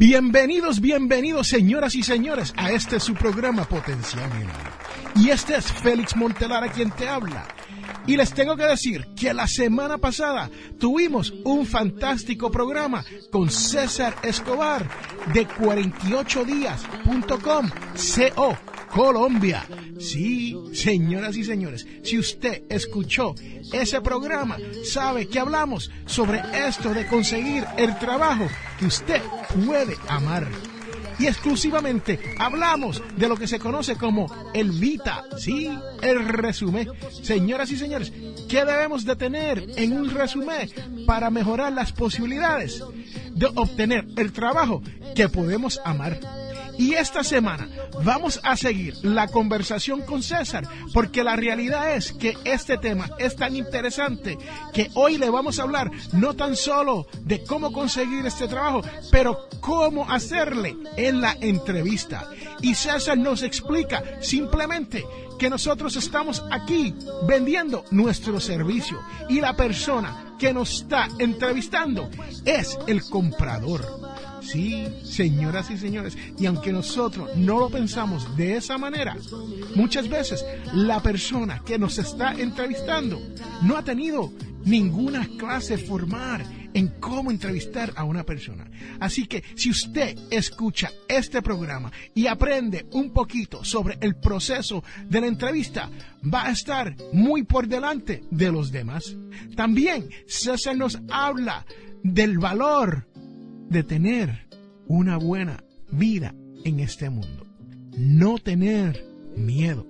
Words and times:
Bienvenidos, 0.00 0.80
bienvenidos 0.80 1.48
señoras 1.48 1.94
y 1.94 2.02
señores 2.02 2.54
a 2.56 2.72
este 2.72 2.98
su 2.98 3.12
programa 3.12 3.64
Potencial. 3.64 4.30
Y 5.20 5.28
este 5.28 5.56
es 5.56 5.70
Félix 5.70 6.16
Montelara 6.16 6.72
quien 6.72 6.90
te 6.90 7.06
habla. 7.06 7.46
Y 8.06 8.16
les 8.16 8.32
tengo 8.32 8.56
que 8.56 8.64
decir 8.64 9.08
que 9.14 9.34
la 9.34 9.46
semana 9.46 9.98
pasada 9.98 10.48
tuvimos 10.78 11.34
un 11.44 11.66
fantástico 11.66 12.50
programa 12.50 13.04
con 13.30 13.50
César 13.50 14.16
Escobar 14.22 14.88
de 15.34 15.46
48días.com, 15.46 17.70
CO 18.16 18.56
Colombia. 18.88 19.66
Sí, 19.98 20.56
señoras 20.72 21.36
y 21.36 21.44
señores, 21.44 21.86
si 22.02 22.18
usted 22.18 22.62
escuchó 22.70 23.34
ese 23.72 24.00
programa, 24.00 24.56
sabe 24.84 25.28
que 25.28 25.38
hablamos 25.38 25.90
sobre 26.06 26.40
esto 26.66 26.94
de 26.94 27.06
conseguir 27.06 27.66
el 27.76 27.98
trabajo 27.98 28.48
que 28.78 28.86
usted 28.86 29.20
puede 29.66 29.98
amar. 30.08 30.48
Y 31.20 31.26
exclusivamente 31.26 32.18
hablamos 32.38 33.02
de 33.14 33.28
lo 33.28 33.36
que 33.36 33.46
se 33.46 33.58
conoce 33.58 33.96
como 33.96 34.26
el 34.54 34.70
Vita, 34.70 35.22
sí, 35.36 35.70
el 36.00 36.26
resumen. 36.26 36.88
Señoras 37.22 37.70
y 37.70 37.76
señores, 37.76 38.10
¿qué 38.48 38.64
debemos 38.64 39.04
de 39.04 39.16
tener 39.16 39.66
en 39.76 39.92
un 39.92 40.08
resumen 40.08 40.70
para 41.06 41.28
mejorar 41.28 41.74
las 41.74 41.92
posibilidades 41.92 42.82
de 43.32 43.46
obtener 43.54 44.06
el 44.16 44.32
trabajo 44.32 44.82
que 45.14 45.28
podemos 45.28 45.78
amar? 45.84 46.18
Y 46.80 46.94
esta 46.94 47.22
semana 47.22 47.68
vamos 48.04 48.40
a 48.42 48.56
seguir 48.56 48.94
la 49.02 49.28
conversación 49.28 50.00
con 50.00 50.22
César, 50.22 50.66
porque 50.94 51.22
la 51.22 51.36
realidad 51.36 51.94
es 51.94 52.10
que 52.10 52.38
este 52.44 52.78
tema 52.78 53.10
es 53.18 53.36
tan 53.36 53.54
interesante 53.54 54.38
que 54.72 54.90
hoy 54.94 55.18
le 55.18 55.28
vamos 55.28 55.58
a 55.58 55.64
hablar 55.64 55.90
no 56.14 56.34
tan 56.34 56.56
solo 56.56 57.06
de 57.20 57.44
cómo 57.44 57.70
conseguir 57.70 58.24
este 58.24 58.48
trabajo, 58.48 58.80
pero 59.12 59.46
cómo 59.60 60.10
hacerle 60.10 60.74
en 60.96 61.20
la 61.20 61.36
entrevista. 61.42 62.30
Y 62.62 62.74
César 62.74 63.18
nos 63.18 63.42
explica 63.42 64.02
simplemente 64.22 65.04
que 65.40 65.48
nosotros 65.48 65.96
estamos 65.96 66.44
aquí 66.50 66.94
vendiendo 67.26 67.86
nuestro 67.90 68.38
servicio 68.40 69.00
y 69.30 69.40
la 69.40 69.56
persona 69.56 70.34
que 70.38 70.52
nos 70.52 70.82
está 70.82 71.08
entrevistando 71.18 72.10
es 72.44 72.78
el 72.86 73.02
comprador. 73.04 73.82
Sí, 74.42 74.86
señoras 75.02 75.70
y 75.70 75.78
señores, 75.78 76.16
y 76.38 76.44
aunque 76.44 76.72
nosotros 76.72 77.30
no 77.36 77.58
lo 77.58 77.70
pensamos 77.70 78.36
de 78.36 78.58
esa 78.58 78.76
manera, 78.76 79.16
muchas 79.74 80.10
veces 80.10 80.44
la 80.74 81.00
persona 81.00 81.62
que 81.64 81.78
nos 81.78 81.96
está 81.96 82.34
entrevistando 82.34 83.18
no 83.62 83.78
ha 83.78 83.82
tenido 83.82 84.32
ninguna 84.66 85.26
clase 85.38 85.78
formal 85.78 86.44
en 86.74 86.88
cómo 87.00 87.30
entrevistar 87.30 87.92
a 87.96 88.04
una 88.04 88.24
persona. 88.24 88.70
Así 89.00 89.26
que 89.26 89.42
si 89.54 89.70
usted 89.70 90.16
escucha 90.30 90.90
este 91.08 91.42
programa 91.42 91.92
y 92.14 92.26
aprende 92.26 92.86
un 92.92 93.12
poquito 93.12 93.64
sobre 93.64 93.98
el 94.00 94.16
proceso 94.16 94.82
de 95.08 95.20
la 95.20 95.26
entrevista, 95.26 95.90
va 96.22 96.46
a 96.46 96.52
estar 96.52 96.96
muy 97.12 97.42
por 97.42 97.66
delante 97.68 98.22
de 98.30 98.52
los 98.52 98.70
demás. 98.70 99.16
También 99.56 100.08
César 100.26 100.76
nos 100.76 100.98
habla 101.10 101.66
del 102.02 102.38
valor 102.38 103.06
de 103.68 103.82
tener 103.82 104.46
una 104.86 105.16
buena 105.16 105.62
vida 105.90 106.34
en 106.64 106.80
este 106.80 107.10
mundo. 107.10 107.46
No 107.96 108.38
tener 108.38 109.04
miedo. 109.36 109.86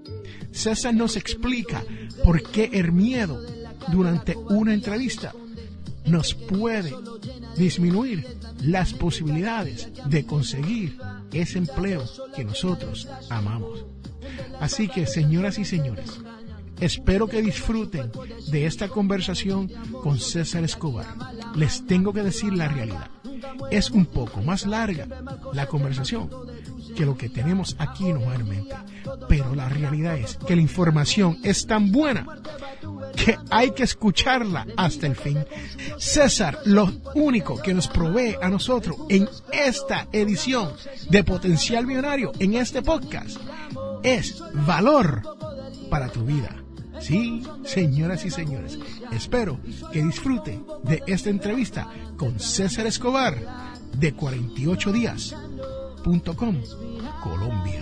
César 0.52 0.94
nos 0.94 1.16
explica 1.16 1.84
por 2.24 2.42
qué 2.50 2.70
el 2.72 2.92
miedo 2.92 3.40
durante 3.88 4.36
una 4.36 4.74
entrevista 4.74 5.32
nos 6.06 6.34
puede 6.34 6.92
disminuir 7.56 8.26
las 8.62 8.92
posibilidades 8.92 9.88
de 10.06 10.24
conseguir 10.24 10.98
ese 11.32 11.58
empleo 11.58 12.04
que 12.34 12.44
nosotros 12.44 13.08
amamos. 13.28 13.84
Así 14.60 14.88
que, 14.88 15.06
señoras 15.06 15.58
y 15.58 15.64
señores, 15.64 16.20
espero 16.80 17.26
que 17.28 17.42
disfruten 17.42 18.10
de 18.50 18.66
esta 18.66 18.88
conversación 18.88 19.68
con 20.02 20.18
César 20.18 20.64
Escobar. 20.64 21.06
Les 21.54 21.86
tengo 21.86 22.12
que 22.12 22.22
decir 22.22 22.52
la 22.52 22.68
realidad 22.68 23.10
es 23.70 23.90
un 23.90 24.06
poco 24.06 24.42
más 24.42 24.66
larga 24.66 25.06
la 25.52 25.66
conversación 25.66 26.28
que 26.94 27.06
lo 27.06 27.16
que 27.16 27.28
tenemos 27.28 27.76
aquí 27.78 28.12
normalmente. 28.12 28.74
Pero 29.28 29.54
la 29.54 29.68
realidad 29.68 30.16
es 30.16 30.36
que 30.36 30.56
la 30.56 30.62
información 30.62 31.38
es 31.42 31.66
tan 31.66 31.90
buena 31.92 32.26
que 33.16 33.36
hay 33.50 33.72
que 33.72 33.84
escucharla 33.84 34.66
hasta 34.76 35.06
el 35.06 35.16
fin. 35.16 35.44
César, 35.98 36.58
lo 36.64 36.92
único 37.14 37.60
que 37.60 37.74
nos 37.74 37.88
provee 37.88 38.36
a 38.40 38.48
nosotros 38.48 38.96
en 39.08 39.28
esta 39.52 40.08
edición 40.12 40.72
de 41.08 41.24
Potencial 41.24 41.86
Millonario, 41.86 42.32
en 42.38 42.54
este 42.54 42.82
podcast, 42.82 43.38
es 44.02 44.42
valor 44.66 45.22
para 45.90 46.08
tu 46.08 46.24
vida. 46.24 46.56
Sí, 47.00 47.42
señoras 47.64 48.24
y 48.26 48.30
señores, 48.30 48.78
espero 49.12 49.58
que 49.90 50.02
disfruten 50.02 50.64
de 50.84 51.02
esta 51.06 51.30
entrevista 51.30 51.88
con 52.16 52.38
César 52.38 52.86
Escobar 52.86 53.80
de 53.96 54.12
48días.com, 56.02 56.54
Colombia. 57.22 57.80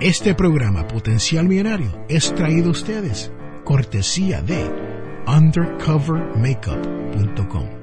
Este 0.00 0.34
programa 0.34 0.86
Potencial 0.86 1.48
Millonario 1.48 2.06
es 2.08 2.32
traído 2.34 2.68
a 2.68 2.72
ustedes 2.72 3.32
cortesía 3.64 4.40
de 4.40 4.64
undercovermakeup.com 5.26 7.77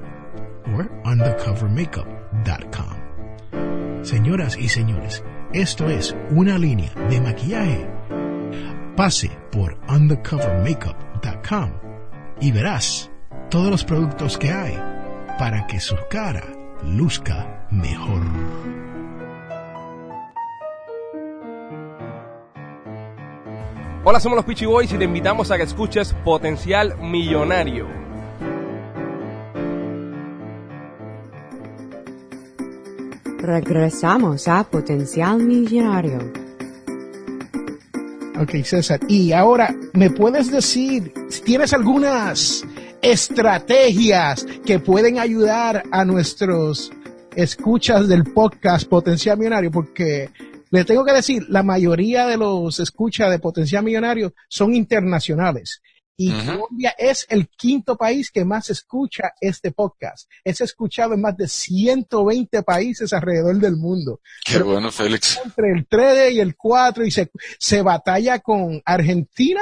o 0.67 1.09
undercovermakeup.com. 1.09 4.03
Señoras 4.03 4.57
y 4.57 4.69
señores, 4.69 5.23
esto 5.53 5.89
es 5.89 6.15
una 6.31 6.57
línea 6.57 6.91
de 7.09 7.21
maquillaje. 7.21 7.87
Pase 8.95 9.29
por 9.51 9.77
undercovermakeup.com 9.89 11.71
y 12.39 12.51
verás 12.51 13.11
todos 13.49 13.71
los 13.71 13.83
productos 13.83 14.37
que 14.37 14.51
hay 14.51 14.79
para 15.39 15.65
que 15.67 15.79
su 15.79 15.95
cara 16.09 16.43
luzca 16.83 17.65
mejor. 17.71 18.21
Hola, 24.03 24.19
somos 24.19 24.35
los 24.35 24.45
Peachy 24.45 24.67
Boys 24.67 24.93
y 24.93 24.99
te 24.99 25.05
invitamos 25.05 25.49
a 25.49 25.57
que 25.57 25.63
escuches 25.63 26.13
Potencial 26.23 26.95
Millonario. 27.01 28.04
Regresamos 33.45 34.47
a 34.47 34.63
Potencial 34.63 35.37
Millonario. 35.37 36.17
Ok, 38.41 38.63
César. 38.63 38.99
Y 39.07 39.33
ahora, 39.33 39.75
¿me 39.93 40.09
puedes 40.09 40.51
decir 40.51 41.13
si 41.29 41.41
tienes 41.41 41.71
algunas 41.71 42.65
estrategias 43.03 44.47
que 44.65 44.79
pueden 44.79 45.19
ayudar 45.19 45.83
a 45.91 46.03
nuestros 46.03 46.91
escuchas 47.35 48.07
del 48.07 48.23
podcast 48.23 48.89
Potencial 48.89 49.37
Millonario, 49.37 49.69
porque 49.69 50.31
le 50.71 50.83
tengo 50.83 51.05
que 51.05 51.13
decir, 51.13 51.45
la 51.47 51.61
mayoría 51.61 52.25
de 52.25 52.37
los 52.37 52.79
escuchas 52.79 53.29
de 53.29 53.37
Potencial 53.37 53.83
Millonario 53.83 54.33
son 54.47 54.73
internacionales. 54.73 55.83
Y 56.17 56.31
Colombia 56.31 56.95
es 56.97 57.25
el 57.29 57.49
quinto 57.49 57.97
país 57.97 58.31
que 58.31 58.45
más 58.45 58.69
escucha 58.69 59.33
este 59.41 59.71
podcast. 59.71 60.29
Es 60.43 60.61
escuchado 60.61 61.13
en 61.13 61.21
más 61.21 61.35
de 61.35 61.47
120 61.47 62.63
países 62.63 63.11
alrededor 63.11 63.57
del 63.57 63.75
mundo. 63.75 64.21
Qué 64.45 64.59
bueno, 64.59 64.91
Félix. 64.91 65.39
Entre 65.43 65.71
el 65.71 65.85
3 65.87 66.33
y 66.33 66.39
el 66.39 66.55
4 66.55 67.05
y 67.05 67.11
se, 67.11 67.29
se 67.59 67.81
batalla 67.81 68.39
con 68.39 68.81
Argentina 68.85 69.61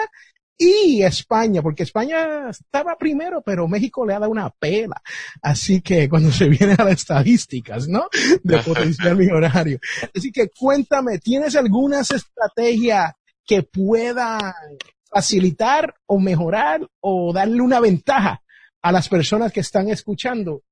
y 0.58 1.02
España, 1.02 1.62
porque 1.62 1.84
España 1.84 2.50
estaba 2.50 2.96
primero, 2.98 3.42
pero 3.42 3.68
México 3.68 4.06
le 4.06 4.14
ha 4.14 4.20
dado 4.20 4.32
una 4.32 4.50
pela. 4.50 5.02
Así 5.42 5.82
que 5.82 6.08
cuando 6.08 6.32
se 6.32 6.48
viene 6.48 6.76
a 6.78 6.84
las 6.84 6.94
estadísticas, 6.94 7.88
¿no? 7.88 8.08
De 8.44 8.58
potencial 8.64 9.18
millonario. 9.18 9.80
Así 10.16 10.32
que 10.32 10.50
cuéntame, 10.50 11.20
¿tienes 11.20 11.56
algunas 11.56 12.12
estrategias 12.12 13.14
que 13.46 13.64
puedan 13.64 14.54
facilitar 15.14 15.96
o 16.08 16.20
mejorar 16.20 16.88
o 17.00 17.32
darle 17.34 17.62
una 17.62 17.80
ventaja 17.80 18.42
a 18.82 18.92
las 18.92 19.08
personas 19.08 19.52
que 19.52 19.60
están 19.60 19.90
escuchando. 19.90 20.64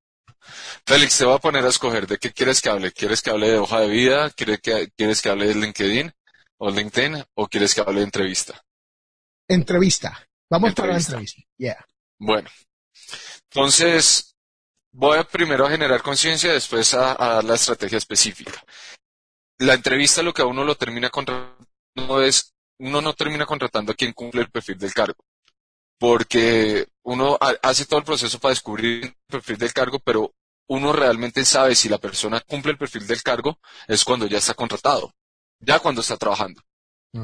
Félix, 0.85 1.19
te 1.19 1.25
va 1.25 1.35
a 1.35 1.39
poner 1.39 1.63
a 1.63 1.69
escoger 1.69 2.07
de 2.07 2.17
qué 2.17 2.31
quieres 2.31 2.61
que 2.61 2.69
hable. 2.69 2.91
¿Quieres 2.91 3.21
que 3.21 3.29
hable 3.29 3.49
de 3.49 3.57
hoja 3.59 3.81
de 3.81 3.89
vida? 3.89 4.29
¿Quieres 4.31 4.59
que, 4.59 4.91
quieres 4.97 5.21
que 5.21 5.29
hable 5.29 5.47
de 5.47 5.55
LinkedIn 5.55 6.11
o 6.57 6.71
LinkedIn? 6.71 7.23
¿O 7.35 7.47
quieres 7.47 7.75
que 7.75 7.81
hable 7.81 7.99
de 7.99 8.05
entrevista? 8.05 8.59
Entrevista. 9.47 10.27
Vamos 10.49 10.73
para 10.73 10.93
la 10.93 10.97
entrevista. 10.97 11.41
Yeah. 11.57 11.85
Bueno, 12.17 12.49
entonces 13.49 14.35
voy 14.91 15.19
a 15.19 15.23
primero 15.23 15.65
a 15.65 15.69
generar 15.69 16.01
conciencia, 16.01 16.51
después 16.51 16.93
a, 16.93 17.11
a, 17.11 17.35
dar 17.35 17.43
la 17.43 17.55
estrategia 17.55 17.97
específica. 17.97 18.63
La 19.59 19.75
entrevista 19.75 20.23
lo 20.23 20.33
que 20.33 20.41
a 20.41 20.45
uno 20.45 20.63
lo 20.63 20.75
termina 20.75 21.09
con 21.09 21.25
no 21.95 22.21
es 22.21 22.53
uno 22.81 22.99
no 23.01 23.13
termina 23.13 23.45
contratando 23.45 23.91
a 23.91 23.95
quien 23.95 24.13
cumple 24.13 24.41
el 24.41 24.49
perfil 24.49 24.77
del 24.77 24.93
cargo. 24.93 25.23
Porque 25.99 26.87
uno 27.03 27.37
hace 27.61 27.85
todo 27.85 27.99
el 27.99 28.05
proceso 28.05 28.39
para 28.39 28.51
descubrir 28.51 29.05
el 29.05 29.15
perfil 29.27 29.57
del 29.57 29.73
cargo, 29.73 29.99
pero 29.99 30.33
uno 30.67 30.91
realmente 30.91 31.45
sabe 31.45 31.75
si 31.75 31.89
la 31.89 31.99
persona 31.99 32.39
cumple 32.41 32.71
el 32.71 32.77
perfil 32.77 33.05
del 33.05 33.21
cargo 33.21 33.59
es 33.87 34.03
cuando 34.03 34.25
ya 34.25 34.39
está 34.39 34.55
contratado, 34.55 35.13
ya 35.59 35.79
cuando 35.79 36.01
está 36.01 36.17
trabajando. 36.17 36.61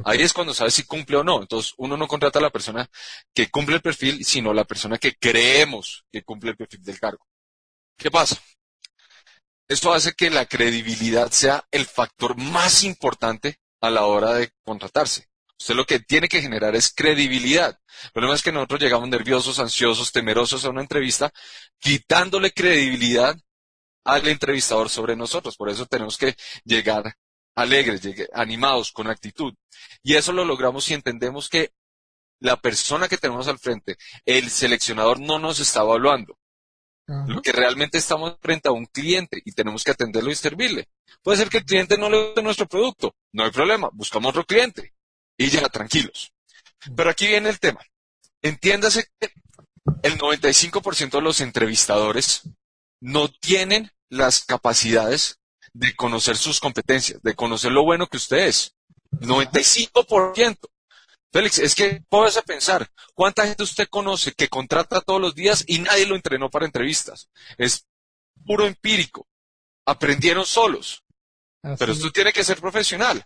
Ahí 0.03 0.21
es 0.21 0.33
cuando 0.33 0.53
sabe 0.53 0.69
si 0.69 0.83
cumple 0.83 1.17
o 1.17 1.23
no. 1.23 1.41
Entonces, 1.41 1.73
uno 1.77 1.95
no 1.95 2.07
contrata 2.07 2.39
a 2.39 2.41
la 2.41 2.49
persona 2.49 2.87
que 3.33 3.49
cumple 3.49 3.75
el 3.75 3.81
perfil, 3.81 4.23
sino 4.25 4.51
a 4.51 4.53
la 4.53 4.65
persona 4.65 4.97
que 4.97 5.15
creemos 5.15 6.05
que 6.11 6.23
cumple 6.23 6.51
el 6.51 6.57
perfil 6.57 6.83
del 6.83 6.99
cargo. 6.99 7.25
¿Qué 7.97 8.11
pasa? 8.11 8.37
Esto 9.67 9.93
hace 9.93 10.13
que 10.13 10.29
la 10.29 10.45
credibilidad 10.45 11.31
sea 11.31 11.65
el 11.71 11.85
factor 11.85 12.37
más 12.37 12.83
importante 12.83 13.59
a 13.81 13.89
la 13.89 14.05
hora 14.05 14.33
de 14.33 14.51
contratarse. 14.63 15.29
Usted 15.59 15.75
lo 15.75 15.85
que 15.85 15.99
tiene 15.99 16.27
que 16.27 16.41
generar 16.41 16.75
es 16.75 16.93
credibilidad. 16.93 17.79
El 18.05 18.11
problema 18.11 18.35
es 18.35 18.43
que 18.43 18.51
nosotros 18.51 18.79
llegamos 18.79 19.09
nerviosos, 19.09 19.59
ansiosos, 19.59 20.11
temerosos 20.11 20.63
a 20.65 20.69
una 20.69 20.81
entrevista, 20.81 21.31
quitándole 21.79 22.51
credibilidad 22.51 23.35
al 24.03 24.27
entrevistador 24.27 24.89
sobre 24.89 25.15
nosotros. 25.15 25.57
Por 25.57 25.69
eso 25.69 25.87
tenemos 25.87 26.17
que 26.17 26.35
llegar 26.63 27.15
alegres, 27.55 28.01
animados, 28.33 28.91
con 28.91 29.07
actitud. 29.07 29.53
Y 30.03 30.13
eso 30.13 30.31
lo 30.31 30.45
logramos 30.45 30.85
si 30.85 30.93
entendemos 30.93 31.49
que 31.49 31.71
la 32.39 32.57
persona 32.57 33.07
que 33.07 33.17
tenemos 33.17 33.47
al 33.47 33.57
frente, 33.57 33.97
el 34.25 34.51
seleccionador, 34.51 35.19
no 35.19 35.39
nos 35.39 35.59
está 35.59 35.81
evaluando. 35.81 36.37
Lo 37.07 37.41
que 37.41 37.53
realmente 37.53 37.97
estamos 37.97 38.35
frente 38.41 38.67
a 38.67 38.73
un 38.73 38.85
cliente 38.85 39.41
y 39.45 39.53
tenemos 39.53 39.83
que 39.83 39.91
atenderlo 39.91 40.29
y 40.29 40.35
servirle. 40.35 40.89
Puede 41.23 41.37
ser 41.37 41.49
que 41.49 41.59
el 41.59 41.65
cliente 41.65 41.97
no 41.97 42.09
le 42.09 42.27
guste 42.27 42.43
nuestro 42.43 42.67
producto. 42.67 43.15
No 43.31 43.45
hay 43.45 43.51
problema. 43.51 43.89
Buscamos 43.93 44.31
otro 44.31 44.45
cliente 44.45 44.96
y 45.37 45.49
ya 45.49 45.67
tranquilos. 45.69 46.33
Pero 46.95 47.09
aquí 47.09 47.27
viene 47.27 47.49
el 47.49 47.59
tema. 47.59 47.79
Entiéndase 48.41 49.07
que 49.19 49.31
el 50.03 50.17
95% 50.17 51.11
de 51.11 51.21
los 51.21 51.41
entrevistadores 51.41 52.43
no 52.99 53.29
tienen 53.29 53.91
las 54.09 54.45
capacidades 54.45 55.39
de 55.73 55.95
conocer 55.95 56.37
sus 56.37 56.59
competencias, 56.59 57.21
de 57.21 57.35
conocer 57.35 57.71
lo 57.71 57.83
bueno 57.83 58.07
que 58.07 58.17
usted 58.17 58.47
es. 58.47 58.73
95%. 59.11 60.57
Félix, 61.31 61.59
es 61.59 61.75
que 61.75 62.03
puedes 62.09 62.41
pensar, 62.43 62.89
¿cuánta 63.13 63.45
gente 63.45 63.63
usted 63.63 63.87
conoce 63.89 64.31
que 64.31 64.47
contrata 64.47 65.01
todos 65.01 65.21
los 65.21 65.35
días 65.35 65.63
y 65.67 65.79
nadie 65.79 66.05
lo 66.05 66.15
entrenó 66.15 66.49
para 66.49 66.65
entrevistas? 66.65 67.29
Es 67.57 67.85
puro 68.45 68.65
empírico. 68.65 69.27
Aprendieron 69.85 70.45
solos. 70.45 71.03
Pero 71.77 71.91
esto 71.91 72.11
tiene 72.11 72.31
que 72.31 72.43
ser 72.43 72.59
profesional. 72.59 73.25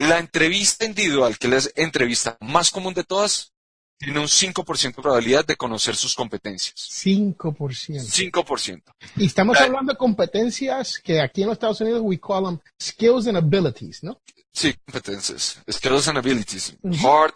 La 0.00 0.18
entrevista 0.18 0.86
individual, 0.86 1.36
que 1.38 1.54
es 1.54 1.72
la 1.76 1.82
entrevista 1.84 2.38
más 2.40 2.70
común 2.70 2.94
de 2.94 3.04
todas, 3.04 3.52
tiene 3.98 4.18
un 4.18 4.28
5% 4.28 4.96
de 4.96 5.02
probabilidad 5.02 5.44
de 5.44 5.56
conocer 5.56 5.94
sus 5.94 6.14
competencias. 6.14 6.74
5%. 7.04 7.36
5%. 7.36 8.82
Y 9.16 9.26
estamos 9.26 9.58
hablando 9.60 9.92
de 9.92 9.98
competencias 9.98 10.98
que 10.98 11.20
aquí 11.20 11.42
en 11.42 11.48
los 11.48 11.56
Estados 11.56 11.82
Unidos 11.82 12.00
we 12.02 12.18
call 12.18 12.44
them 12.44 12.58
skills 12.80 13.26
and 13.26 13.36
abilities, 13.36 14.02
¿no? 14.02 14.22
Sí, 14.54 14.74
competencias. 14.86 15.62
Skills 15.70 16.08
and 16.08 16.16
abilities. 16.16 16.74
Hard, 17.04 17.34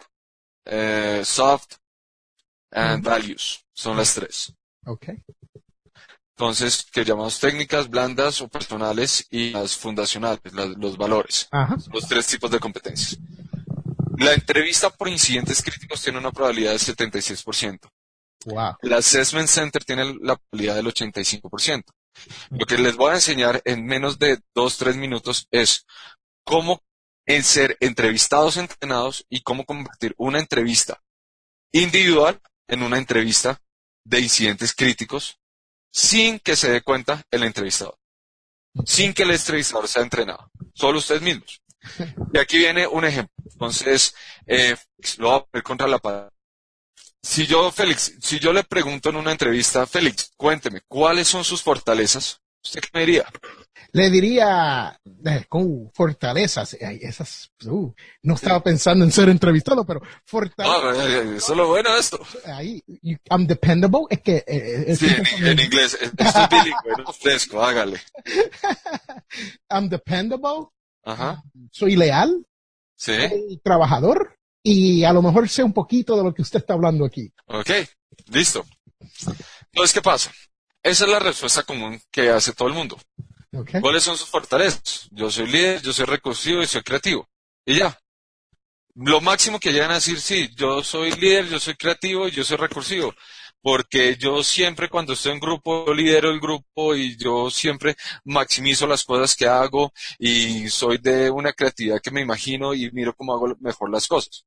eh, 0.65 1.21
soft, 1.23 1.75
and 2.71 3.03
values. 3.03 3.63
Son 3.73 3.95
las 3.95 4.15
tres. 4.15 4.51
Okay. 4.87 5.23
Entonces, 6.37 6.85
que 6.91 7.05
llamamos 7.05 7.39
técnicas 7.39 7.89
blandas 7.89 8.41
o 8.41 8.49
personales 8.49 9.25
y 9.29 9.51
las 9.51 9.77
fundacionales, 9.77 10.41
los 10.77 10.97
valores. 10.97 11.47
Los 11.93 12.09
tres 12.09 12.27
tipos 12.27 12.51
de 12.51 12.59
competencias. 12.59 13.17
La 14.17 14.33
entrevista 14.33 14.89
por 14.89 15.07
incidentes 15.07 15.63
críticos 15.63 16.01
tiene 16.01 16.19
una 16.19 16.31
probabilidad 16.31 16.71
del 16.71 16.79
76%. 16.79 17.79
Wow. 18.47 18.75
La 18.81 18.97
Assessment 18.97 19.47
Center 19.47 19.85
tiene 19.85 20.13
la 20.21 20.35
probabilidad 20.35 20.75
del 20.75 20.87
85%. 20.87 21.83
Lo 22.49 22.65
que 22.65 22.77
les 22.77 22.97
voy 22.97 23.11
a 23.11 23.15
enseñar 23.15 23.61
en 23.63 23.85
menos 23.85 24.19
de 24.19 24.39
dos, 24.53 24.77
tres 24.77 24.97
minutos 24.97 25.47
es 25.51 25.85
cómo 26.43 26.83
ser 27.43 27.77
entrevistados 27.79 28.57
entrenados 28.57 29.25
y 29.29 29.41
cómo 29.41 29.65
convertir 29.65 30.13
una 30.17 30.39
entrevista 30.39 31.01
individual 31.71 32.41
en 32.67 32.83
una 32.83 32.97
entrevista 32.97 33.61
de 34.03 34.19
incidentes 34.19 34.75
críticos 34.75 35.39
sin 35.95 36.39
que 36.39 36.57
se 36.57 36.69
dé 36.69 36.81
cuenta 36.81 37.23
el 37.31 37.43
entrevistador, 37.43 37.97
sin 38.85 39.13
que 39.13 39.23
el 39.23 39.31
entrevistador 39.31 39.87
sea 39.87 40.03
entrenado, 40.03 40.51
solo 40.73 40.97
ustedes 40.97 41.21
mismos. 41.21 41.61
Y 42.33 42.37
aquí 42.37 42.57
viene 42.57 42.85
un 42.85 43.05
ejemplo. 43.05 43.33
Entonces, 43.49 44.13
eh, 44.45 44.75
lo 45.19 45.29
voy 45.29 45.37
a 45.37 45.45
poner 45.45 45.63
contra 45.63 45.87
la 45.87 45.99
pared. 45.99 46.27
Si 47.21 47.47
yo, 47.47 47.71
Félix, 47.71 48.13
si 48.21 48.39
yo 48.39 48.51
le 48.51 48.65
pregunto 48.65 49.09
en 49.09 49.15
una 49.15 49.31
entrevista, 49.31 49.87
Félix, 49.87 50.33
cuénteme, 50.35 50.81
¿cuáles 50.85 51.29
son 51.29 51.45
sus 51.45 51.63
fortalezas? 51.63 52.41
¿Usted 52.65 52.81
qué 52.81 52.89
me 52.93 52.99
diría? 53.01 53.25
Le 53.91 54.09
diría, 54.09 54.99
eh, 55.23 55.45
con 55.47 55.91
fortalezas, 55.93 56.73
esas, 56.73 57.51
uh, 57.65 57.93
no 58.23 58.33
estaba 58.33 58.61
pensando 58.63 59.05
en 59.05 59.11
ser 59.11 59.29
entrevistado, 59.29 59.85
pero 59.85 60.01
fortalezas. 60.25 60.83
No, 60.83 60.91
eh, 60.93 61.13
eh, 61.13 61.35
eso 61.37 61.51
es 61.53 61.57
lo 61.57 61.67
bueno 61.67 61.93
de 61.93 61.99
esto. 61.99 62.19
Ahí, 62.45 62.83
I'm 63.29 63.45
dependable, 63.45 64.07
es 64.09 64.21
que... 64.21 64.43
Eh, 64.47 64.95
sí, 64.95 65.05
en, 65.05 65.47
en, 65.47 65.59
inglés, 65.59 65.97
estoy 66.01 66.47
bilingüe, 66.49 67.03
no 67.05 67.13
fresco, 67.13 67.61
hágale. 67.61 68.01
I'm 69.69 69.87
dependable. 69.87 70.69
Ajá. 71.03 71.43
Soy 71.71 71.95
leal. 71.95 72.45
Sí. 72.95 73.13
Soy 73.29 73.61
trabajador. 73.63 74.39
Y 74.63 75.03
a 75.03 75.13
lo 75.13 75.21
mejor 75.21 75.47
sé 75.47 75.63
un 75.63 75.73
poquito 75.73 76.17
de 76.17 76.23
lo 76.23 76.33
que 76.33 76.41
usted 76.41 76.59
está 76.59 76.73
hablando 76.73 77.05
aquí. 77.05 77.31
Ok, 77.45 77.69
listo. 78.31 78.65
Entonces, 78.99 79.93
¿qué 79.93 80.01
pasa? 80.01 80.31
Esa 80.85 81.05
es 81.05 81.09
la 81.09 81.17
respuesta 81.17 81.63
común 81.63 81.99
que 82.11 82.29
hace 82.29 82.53
todo 82.53 82.67
el 82.67 82.75
mundo. 82.75 82.95
¿Cuáles 83.81 84.03
son 84.03 84.15
sus 84.17 84.29
fortalezas? 84.29 85.07
Yo 85.09 85.31
soy 85.31 85.47
líder, 85.47 85.81
yo 85.81 85.91
soy 85.91 86.05
recursivo 86.05 86.61
y 86.61 86.67
soy 86.67 86.83
creativo. 86.83 87.27
Y 87.65 87.79
ya. 87.79 87.99
Lo 88.93 89.19
máximo 89.19 89.59
que 89.59 89.73
llegan 89.73 89.89
a 89.89 89.95
decir, 89.95 90.21
sí, 90.21 90.47
yo 90.55 90.83
soy 90.83 91.11
líder, 91.13 91.47
yo 91.47 91.59
soy 91.59 91.73
creativo 91.73 92.27
y 92.27 92.31
yo 92.31 92.43
soy 92.43 92.57
recursivo. 92.57 93.15
Porque 93.61 94.15
yo 94.17 94.43
siempre 94.43 94.87
cuando 94.87 95.13
estoy 95.13 95.31
en 95.31 95.39
grupo, 95.39 95.91
lidero 95.91 96.29
el 96.29 96.39
grupo 96.39 96.93
y 96.93 97.17
yo 97.17 97.49
siempre 97.49 97.95
maximizo 98.23 98.85
las 98.85 99.03
cosas 99.03 99.35
que 99.35 99.47
hago 99.47 99.91
y 100.19 100.69
soy 100.69 100.99
de 100.99 101.31
una 101.31 101.53
creatividad 101.53 101.99
que 101.99 102.11
me 102.11 102.21
imagino 102.21 102.75
y 102.75 102.91
miro 102.91 103.15
cómo 103.15 103.33
hago 103.33 103.57
mejor 103.59 103.89
las 103.89 104.07
cosas. 104.07 104.45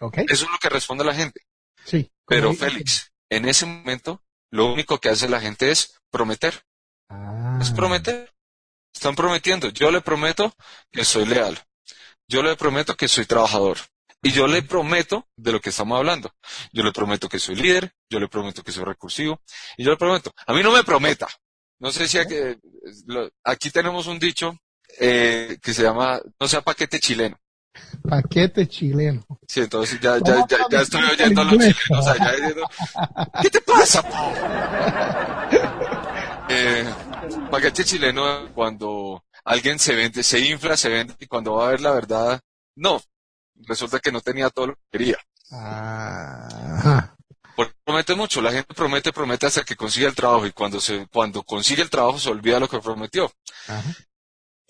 Okay. 0.00 0.24
Eso 0.30 0.46
es 0.46 0.50
lo 0.50 0.58
que 0.58 0.70
responde 0.70 1.04
la 1.04 1.14
gente. 1.14 1.42
Sí. 1.84 2.10
Pero 2.26 2.54
Félix, 2.54 3.12
en 3.28 3.46
ese 3.46 3.66
momento, 3.66 4.22
lo 4.54 4.72
único 4.72 5.00
que 5.00 5.08
hace 5.08 5.28
la 5.28 5.40
gente 5.40 5.70
es 5.72 6.00
prometer. 6.10 6.62
Ah. 7.08 7.58
Es 7.60 7.70
prometer. 7.72 8.32
Están 8.94 9.16
prometiendo. 9.16 9.68
Yo 9.70 9.90
le 9.90 10.00
prometo 10.00 10.54
que 10.92 11.04
soy 11.04 11.26
leal. 11.26 11.60
Yo 12.28 12.40
le 12.42 12.54
prometo 12.54 12.96
que 12.96 13.08
soy 13.08 13.26
trabajador. 13.26 13.78
Y 14.22 14.30
yo 14.30 14.46
le 14.46 14.62
prometo 14.62 15.26
de 15.36 15.50
lo 15.52 15.60
que 15.60 15.70
estamos 15.70 15.98
hablando. 15.98 16.32
Yo 16.72 16.84
le 16.84 16.92
prometo 16.92 17.28
que 17.28 17.40
soy 17.40 17.56
líder. 17.56 17.92
Yo 18.08 18.20
le 18.20 18.28
prometo 18.28 18.62
que 18.62 18.70
soy 18.70 18.84
recursivo. 18.84 19.42
Y 19.76 19.84
yo 19.84 19.90
le 19.90 19.96
prometo. 19.96 20.30
A 20.46 20.52
mí 20.54 20.62
no 20.62 20.70
me 20.70 20.84
prometa. 20.84 21.26
No 21.80 21.90
sé 21.90 22.06
si 22.06 22.18
lo- 23.06 23.28
aquí 23.42 23.70
tenemos 23.70 24.06
un 24.06 24.20
dicho 24.20 24.56
eh, 25.00 25.58
que 25.60 25.74
se 25.74 25.82
llama 25.82 26.20
no 26.38 26.46
sea 26.46 26.60
paquete 26.62 27.00
chileno. 27.00 27.36
Paquete 28.08 28.68
chileno. 28.68 29.24
Sí, 29.48 29.60
entonces 29.60 29.98
ya, 30.00 30.18
ya, 30.18 30.44
ya, 30.46 30.58
ya 30.70 30.80
estoy 30.80 31.02
oyendo 31.02 31.40
a 31.40 31.44
los 31.44 31.52
chilenos 31.58 32.06
allá 32.06 32.32
diciendo, 32.32 32.68
¿qué 33.42 33.50
te 33.50 33.60
pasa, 33.60 34.02
po? 34.02 34.32
Eh, 36.46 36.84
paquete 37.50 37.84
chileno 37.84 38.50
cuando 38.54 39.24
alguien 39.44 39.78
se 39.78 39.94
vende, 39.94 40.22
se 40.22 40.40
infla, 40.40 40.76
se 40.76 40.90
vende 40.90 41.14
y 41.18 41.26
cuando 41.26 41.54
va 41.54 41.66
a 41.66 41.70
ver 41.70 41.80
la 41.80 41.90
verdad, 41.90 42.38
no, 42.76 43.00
resulta 43.66 43.98
que 43.98 44.12
no 44.12 44.20
tenía 44.20 44.50
todo 44.50 44.68
lo 44.68 44.74
que 44.74 44.82
quería. 44.92 45.16
Ajá. 45.50 47.16
Porque 47.56 47.72
promete 47.82 48.14
mucho, 48.14 48.42
la 48.42 48.52
gente 48.52 48.74
promete, 48.74 49.10
promete 49.10 49.46
hasta 49.46 49.64
que 49.64 49.74
consigue 49.74 50.06
el 50.06 50.14
trabajo 50.14 50.46
y 50.46 50.52
cuando 50.52 50.80
se, 50.80 51.06
cuando 51.06 51.42
consigue 51.42 51.82
el 51.82 51.90
trabajo 51.90 52.18
se 52.18 52.28
olvida 52.28 52.60
lo 52.60 52.68
que 52.68 52.78
prometió. 52.78 53.32
Ajá. 53.66 53.82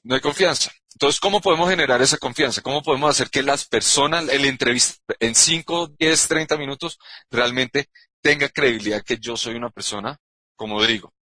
No 0.04 0.14
hay 0.14 0.20
confianza. 0.20 0.70
Entonces, 0.94 1.18
¿cómo 1.18 1.40
podemos 1.40 1.68
generar 1.68 2.00
esa 2.02 2.18
confianza? 2.18 2.62
¿Cómo 2.62 2.82
podemos 2.82 3.10
hacer 3.10 3.30
que 3.30 3.42
las 3.42 3.64
personas, 3.64 4.28
el 4.28 4.44
entrevista 4.44 5.02
en 5.18 5.34
5, 5.34 5.94
10, 5.98 6.28
30 6.28 6.56
minutos, 6.56 6.98
realmente 7.30 7.88
tenga 8.22 8.48
credibilidad 8.48 9.02
que 9.02 9.18
yo 9.18 9.36
soy 9.36 9.56
una 9.56 9.70
persona, 9.70 10.18
como 10.54 10.82
digo, 10.84 11.12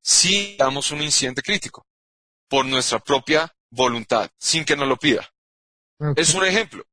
si 0.00 0.56
damos 0.56 0.92
un 0.92 1.02
incidente 1.02 1.42
crítico, 1.42 1.86
por 2.48 2.64
nuestra 2.66 3.00
propia 3.00 3.52
voluntad, 3.70 4.30
sin 4.38 4.64
que 4.64 4.76
nos 4.76 4.86
lo 4.86 4.96
pida? 4.96 5.28
Es 6.14 6.34
un 6.34 6.44
ejemplo. 6.44 6.84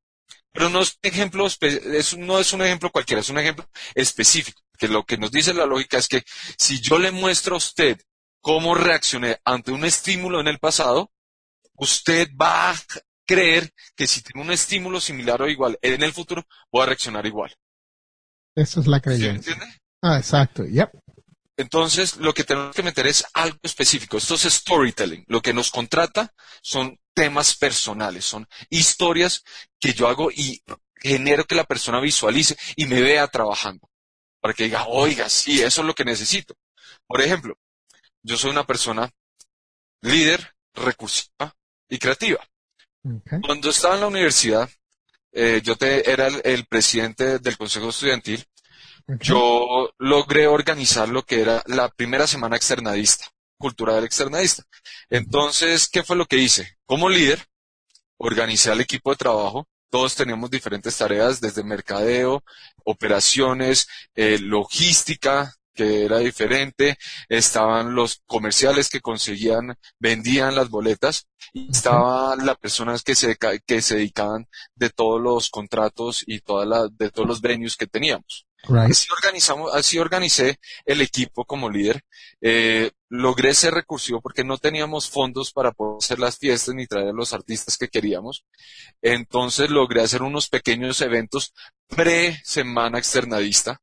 Pero 0.52 0.68
no 0.70 0.80
es 0.80 0.98
un 1.02 1.10
ejemplo, 1.10 1.46
es, 1.46 2.16
no 2.16 2.38
es 2.38 2.52
un 2.52 2.62
ejemplo 2.62 2.90
cualquiera, 2.90 3.20
es 3.20 3.28
un 3.28 3.38
ejemplo 3.38 3.68
específico. 3.94 4.60
Que 4.76 4.88
lo 4.88 5.04
que 5.04 5.18
nos 5.18 5.30
dice 5.30 5.54
la 5.54 5.66
lógica 5.66 5.98
es 5.98 6.08
que 6.08 6.24
si 6.58 6.80
yo 6.80 6.98
le 6.98 7.10
muestro 7.10 7.54
a 7.54 7.58
usted 7.58 8.00
cómo 8.40 8.74
reaccioné 8.74 9.38
ante 9.44 9.72
un 9.72 9.84
estímulo 9.84 10.40
en 10.40 10.48
el 10.48 10.58
pasado, 10.58 11.10
usted 11.76 12.28
va 12.40 12.70
a 12.70 12.76
creer 13.26 13.72
que 13.96 14.06
si 14.06 14.22
tiene 14.22 14.42
un 14.42 14.52
estímulo 14.52 15.00
similar 15.00 15.40
o 15.42 15.48
igual 15.48 15.78
en 15.82 16.02
el 16.02 16.12
futuro, 16.12 16.46
voy 16.70 16.82
a 16.82 16.86
reaccionar 16.86 17.26
igual. 17.26 17.54
Esa 18.54 18.80
es 18.80 18.86
la 18.86 18.98
¿Sí 18.98 19.08
me 19.08 19.16
creencia. 19.18 19.30
entiende? 19.30 19.66
Ah, 20.02 20.16
exacto. 20.18 20.64
Yep. 20.64 20.90
Entonces, 21.56 22.16
lo 22.16 22.34
que 22.34 22.44
tenemos 22.44 22.74
que 22.74 22.82
meter 22.82 23.06
es 23.06 23.24
algo 23.32 23.58
específico. 23.62 24.16
Esto 24.16 24.34
es 24.34 24.42
storytelling. 24.42 25.24
Lo 25.28 25.40
que 25.40 25.54
nos 25.54 25.70
contrata 25.70 26.32
son 26.62 26.98
temas 27.14 27.54
personales, 27.54 28.24
son 28.24 28.46
historias 28.70 29.44
que 29.80 29.92
yo 29.92 30.08
hago 30.08 30.30
y 30.32 30.62
genero 31.00 31.44
que 31.44 31.54
la 31.54 31.64
persona 31.64 32.00
visualice 32.00 32.56
y 32.76 32.86
me 32.86 33.00
vea 33.00 33.28
trabajando. 33.28 33.88
Para 34.40 34.52
que 34.52 34.64
diga, 34.64 34.86
oiga, 34.88 35.28
sí, 35.28 35.62
eso 35.62 35.80
es 35.82 35.86
lo 35.86 35.94
que 35.94 36.04
necesito. 36.04 36.54
Por 37.06 37.22
ejemplo, 37.22 37.56
yo 38.22 38.36
soy 38.36 38.50
una 38.50 38.66
persona 38.66 39.10
líder, 40.02 40.54
recursiva 40.74 41.54
y 41.88 41.98
creativa. 41.98 42.40
Okay. 43.02 43.40
Cuando 43.40 43.70
estaba 43.70 43.94
en 43.94 44.00
la 44.00 44.06
universidad, 44.06 44.68
eh, 45.32 45.60
yo 45.62 45.76
te, 45.76 46.10
era 46.10 46.28
el, 46.28 46.40
el 46.44 46.66
presidente 46.66 47.38
del 47.38 47.58
consejo 47.58 47.90
estudiantil 47.90 48.44
Okay. 49.06 49.28
yo 49.28 49.90
logré 49.98 50.46
organizar 50.46 51.10
lo 51.10 51.24
que 51.24 51.42
era 51.42 51.62
la 51.66 51.90
primera 51.90 52.26
semana 52.26 52.56
externadista, 52.56 53.26
cultural 53.58 54.02
externadista. 54.02 54.64
Entonces, 55.10 55.88
¿qué 55.88 56.02
fue 56.02 56.16
lo 56.16 56.24
que 56.24 56.38
hice? 56.38 56.78
Como 56.86 57.10
líder, 57.10 57.44
organicé 58.16 58.70
al 58.70 58.80
equipo 58.80 59.10
de 59.10 59.16
trabajo. 59.16 59.68
Todos 59.90 60.14
teníamos 60.14 60.50
diferentes 60.50 60.96
tareas, 60.96 61.38
desde 61.38 61.62
mercadeo, 61.62 62.42
operaciones, 62.84 63.86
eh, 64.14 64.38
logística, 64.40 65.54
que 65.74 66.04
era 66.04 66.18
diferente, 66.18 66.96
estaban 67.28 67.94
los 67.94 68.22
comerciales 68.26 68.88
que 68.88 69.00
conseguían, 69.00 69.76
vendían 69.98 70.54
las 70.54 70.70
boletas, 70.70 71.28
y 71.52 71.70
estaban 71.70 72.44
las 72.46 72.56
personas 72.58 73.02
que 73.02 73.14
se, 73.14 73.36
que 73.66 73.82
se 73.82 73.96
dedicaban 73.96 74.48
de 74.74 74.90
todos 74.90 75.20
los 75.20 75.50
contratos 75.50 76.24
y 76.26 76.40
toda 76.40 76.64
la, 76.64 76.88
de 76.88 77.10
todos 77.10 77.28
los 77.28 77.40
venues 77.40 77.76
que 77.76 77.86
teníamos. 77.86 78.46
Right. 78.66 78.90
Así 78.90 79.08
organizamos, 79.14 79.74
así 79.74 79.98
organicé 79.98 80.58
el 80.86 81.02
equipo 81.02 81.44
como 81.44 81.68
líder. 81.68 82.02
Eh, 82.40 82.90
logré 83.10 83.52
ser 83.54 83.74
recursivo 83.74 84.22
porque 84.22 84.42
no 84.42 84.56
teníamos 84.56 85.10
fondos 85.10 85.52
para 85.52 85.72
poder 85.72 85.98
hacer 86.00 86.18
las 86.18 86.38
fiestas 86.38 86.74
ni 86.74 86.86
traer 86.86 87.08
a 87.08 87.12
los 87.12 87.32
artistas 87.34 87.76
que 87.76 87.88
queríamos. 87.88 88.44
Entonces 89.02 89.68
logré 89.68 90.00
hacer 90.02 90.22
unos 90.22 90.48
pequeños 90.48 91.00
eventos 91.02 91.52
pre-semana 91.88 92.98
externadista 92.98 93.80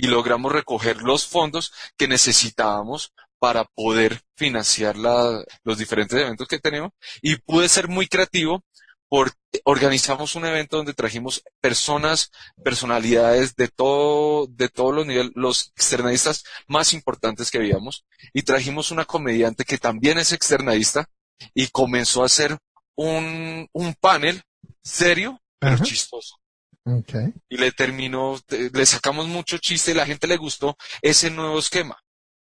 y 0.00 0.06
logramos 0.06 0.52
recoger 0.52 1.02
los 1.02 1.26
fondos 1.26 1.72
que 1.96 2.08
necesitábamos 2.08 3.12
para 3.38 3.64
poder 3.64 4.20
financiar 4.36 4.96
la- 4.96 5.44
los 5.64 5.78
diferentes 5.78 6.18
eventos 6.18 6.46
que 6.48 6.58
tenemos. 6.58 6.90
Y 7.22 7.36
pude 7.36 7.68
ser 7.68 7.88
muy 7.88 8.06
creativo 8.06 8.62
porque 9.08 9.34
organizamos 9.64 10.36
un 10.36 10.46
evento 10.46 10.76
donde 10.76 10.94
trajimos 10.94 11.42
personas 11.60 12.30
personalidades 12.62 13.56
de 13.56 13.66
todo, 13.68 14.46
de 14.46 14.68
todos 14.68 14.94
los 14.94 15.04
niveles, 15.06 15.32
los 15.34 15.72
externadistas 15.76 16.44
más 16.68 16.92
importantes 16.92 17.50
que 17.50 17.58
habíamos, 17.58 18.04
y 18.32 18.42
trajimos 18.42 18.92
una 18.92 19.04
comediante 19.04 19.64
que 19.64 19.78
también 19.78 20.18
es 20.18 20.32
externadista, 20.32 21.08
y 21.54 21.68
comenzó 21.68 22.22
a 22.22 22.26
hacer 22.26 22.56
un, 22.94 23.66
un 23.72 23.94
panel 23.94 24.42
serio, 24.82 25.40
pero 25.58 25.74
Ajá. 25.74 25.84
chistoso. 25.84 26.39
Okay. 26.84 27.32
Y 27.48 27.56
le 27.58 27.72
terminó, 27.72 28.38
te- 28.46 28.70
le 28.70 28.86
sacamos 28.86 29.26
mucho 29.28 29.58
chiste 29.58 29.90
y 29.90 29.94
la 29.94 30.06
gente 30.06 30.26
le 30.26 30.36
gustó 30.36 30.76
ese 31.02 31.30
nuevo 31.30 31.58
esquema. 31.58 31.96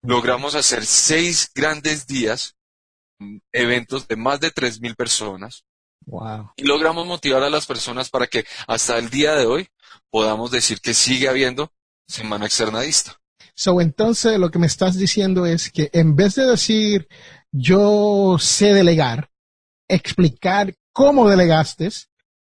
Logramos 0.02 0.56
hacer 0.56 0.86
seis 0.86 1.52
grandes 1.54 2.08
días, 2.08 2.56
mm, 3.20 3.38
eventos 3.52 4.08
de 4.08 4.16
más 4.16 4.40
de 4.40 4.52
tres 4.52 4.80
mil 4.82 4.96
personas, 4.96 5.64
Wow. 6.06 6.52
y 6.58 6.64
logramos 6.64 7.06
motivar 7.08 7.44
a 7.44 7.50
las 7.50 7.66
personas 7.66 8.10
para 8.10 8.28
que 8.28 8.46
hasta 8.68 8.98
el 8.98 9.10
día 9.10 9.36
de 9.36 9.46
hoy 9.46 9.68
podamos 10.10 10.52
decir 10.52 10.82
que 10.82 10.94
sigue 10.94 11.30
habiendo 11.30 11.72
semana 12.08 12.46
externadista. 12.46 13.20
So, 13.56 13.80
entonces 13.80 14.38
lo 14.40 14.52
que 14.52 14.60
me 14.60 14.68
estás 14.68 14.98
diciendo 14.98 15.46
es 15.46 15.72
que 15.72 15.90
en 15.94 16.16
vez 16.16 16.36
de 16.36 16.46
decir 16.46 17.08
yo 17.52 18.38
sé 18.40 18.74
delegar, 18.74 19.30
explicar 19.88 20.76
cómo 20.92 21.30
delegaste 21.30 21.90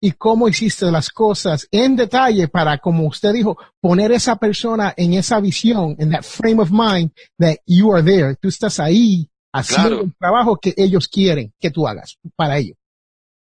y 0.05 0.11
cómo 0.11 0.47
hiciste 0.47 0.91
las 0.91 1.09
cosas 1.09 1.67
en 1.71 1.95
detalle 1.95 2.47
para, 2.47 2.77
como 2.77 3.07
usted 3.07 3.33
dijo, 3.33 3.57
poner 3.81 4.11
esa 4.11 4.35
persona 4.35 4.93
en 4.95 5.15
esa 5.15 5.39
visión, 5.39 5.95
en 5.97 6.11
that 6.11 6.21
frame 6.23 6.61
of 6.61 6.69
mind 6.71 7.11
that 7.39 7.55
you 7.65 7.91
are 7.91 8.03
there. 8.03 8.35
Tú 8.35 8.49
estás 8.49 8.79
ahí 8.79 9.27
haciendo 9.51 9.87
Claro. 9.89 10.03
el 10.03 10.15
trabajo 10.15 10.57
que 10.57 10.75
ellos 10.77 11.07
quieren 11.07 11.51
que 11.59 11.71
tú 11.71 11.87
hagas 11.87 12.19
para 12.35 12.57
ellos. 12.59 12.77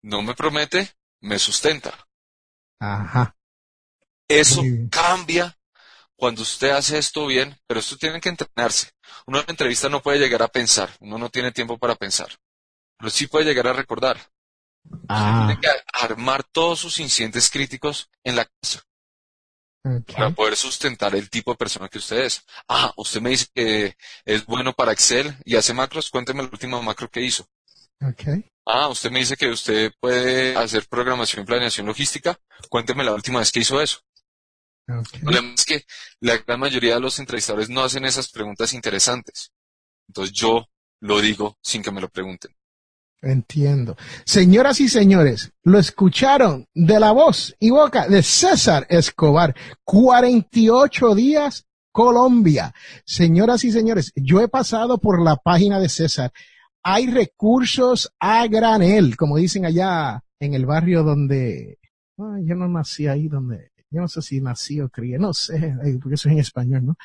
No 0.03 0.21
me 0.23 0.35
promete, 0.35 0.91
me 1.21 1.39
sustenta. 1.39 1.95
Ajá. 2.81 3.37
Eso 4.27 4.63
cambia 4.91 5.57
cuando 6.17 6.43
usted 6.43 6.71
hace 6.71 6.99
esto 6.99 7.27
bien, 7.27 7.57
pero 7.69 7.79
esto 7.79 7.97
tiene 7.97 8.21
que 8.21 8.31
entrenarse. 8.31 8.91
Uno 9.27 9.39
en 9.39 9.45
la 9.47 9.51
entrevista 9.53 9.89
no 9.89 10.03
puede 10.03 10.19
llegar 10.19 10.43
a 10.43 10.49
pensar, 10.49 10.91
uno 11.01 11.19
no 11.19 11.29
tiene 11.31 11.53
tiempo 11.53 11.79
para 11.79 11.95
pensar, 11.95 12.29
pero 12.99 13.11
sí 13.11 13.29
puede 13.29 13.45
llegar 13.45 13.69
a 13.69 13.73
recordar. 13.75 14.19
Ah, 15.09 15.47
Tiene 15.47 15.61
que 15.61 15.69
armar 15.93 16.45
todos 16.45 16.81
sus 16.81 16.99
incidentes 17.01 17.51
críticos 17.51 18.11
en 18.25 18.37
la 18.37 18.45
casa 18.45 18.83
para 20.07 20.31
poder 20.31 20.57
sustentar 20.57 21.15
el 21.15 21.31
tipo 21.31 21.53
de 21.53 21.57
persona 21.57 21.89
que 21.89 21.99
usted 21.99 22.19
es. 22.19 22.45
Ah, 22.69 22.93
usted 22.97 23.21
me 23.21 23.31
dice 23.31 23.47
que 23.55 23.97
es 24.25 24.45
bueno 24.45 24.73
para 24.73 24.93
Excel 24.93 25.35
y 25.45 25.57
hace 25.57 25.73
macros, 25.73 26.11
cuénteme 26.11 26.43
la 26.43 26.51
última 26.51 26.81
macro 26.83 27.09
que 27.09 27.23
hizo. 27.23 27.47
Okay. 28.01 28.45
Ah, 28.67 28.89
usted 28.89 29.11
me 29.11 29.21
dice 29.21 29.37
que 29.37 29.49
usted 29.49 29.93
puede 29.99 30.57
hacer 30.57 30.87
programación 30.89 31.43
y 31.43 31.47
planeación 31.47 31.87
logística, 31.87 32.39
cuénteme 32.69 33.05
la 33.05 33.15
última 33.15 33.39
vez 33.39 33.51
que 33.51 33.61
hizo 33.61 33.81
eso. 33.81 34.01
Okay. 34.87 35.21
El 35.21 35.25
problema 35.25 35.55
es 35.55 35.65
que 35.65 35.85
la 36.21 36.37
gran 36.39 36.61
mayoría 36.61 36.95
de 36.95 37.01
los 37.01 37.19
entrevistadores 37.19 37.69
no 37.69 37.83
hacen 37.83 38.05
esas 38.05 38.31
preguntas 38.31 38.73
interesantes. 38.73 39.53
Entonces 40.07 40.35
yo 40.35 40.67
lo 41.01 41.21
digo 41.21 41.59
sin 41.63 41.83
que 41.83 41.91
me 41.91 42.01
lo 42.01 42.09
pregunten. 42.09 42.55
Entiendo. 43.21 43.97
Señoras 44.25 44.81
y 44.81 44.89
señores, 44.89 45.53
lo 45.65 45.79
escucharon 45.79 46.67
de 46.73 47.01
la 47.01 47.11
voz 47.11 47.57
y 47.59 47.71
boca 47.71 48.07
de 48.07 48.23
César 48.23 48.87
Escobar. 48.89 49.57
48 49.85 51.15
días 51.15 51.67
Colombia. 51.91 52.73
Señoras 53.05 53.65
y 53.65 53.73
señores, 53.73 54.13
yo 54.15 54.41
he 54.41 54.47
pasado 54.47 54.99
por 54.99 55.21
la 55.21 55.35
página 55.35 55.81
de 55.81 55.89
César. 55.89 56.33
Hay 56.85 57.09
recursos 57.09 58.13
a 58.21 58.47
granel, 58.47 59.17
como 59.17 59.37
dicen 59.37 59.67
allá 59.67 60.23
en 60.39 60.55
el 60.55 60.65
barrio 60.65 61.03
donde, 61.03 61.79
ah, 62.19 62.37
yo 62.45 62.55
no 62.55 62.69
nací 62.69 63.09
ahí 63.09 63.27
donde, 63.27 63.73
yo 63.91 64.01
no 64.03 64.09
sé 64.09 64.21
si 64.23 64.41
nací 64.41 64.81
o 64.81 64.89
crié, 64.89 65.19
no 65.19 65.33
sé, 65.33 65.57
eh, 65.57 65.99
porque 66.01 66.15
eso 66.17 66.29
es 66.29 66.33
en 66.35 66.39
español, 66.41 66.85
¿no? 66.87 66.97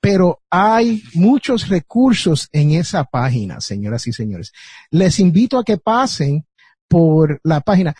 Pero 0.00 0.40
hay 0.50 1.02
muchos 1.14 1.68
recursos 1.68 2.48
en 2.52 2.72
esa 2.72 3.04
página, 3.04 3.60
señoras 3.60 4.06
y 4.06 4.12
señores. 4.12 4.52
Les 4.90 5.18
invito 5.20 5.58
a 5.58 5.64
que 5.64 5.78
pasen 5.78 6.44
por 6.88 7.40
la 7.44 7.60
página. 7.60 7.94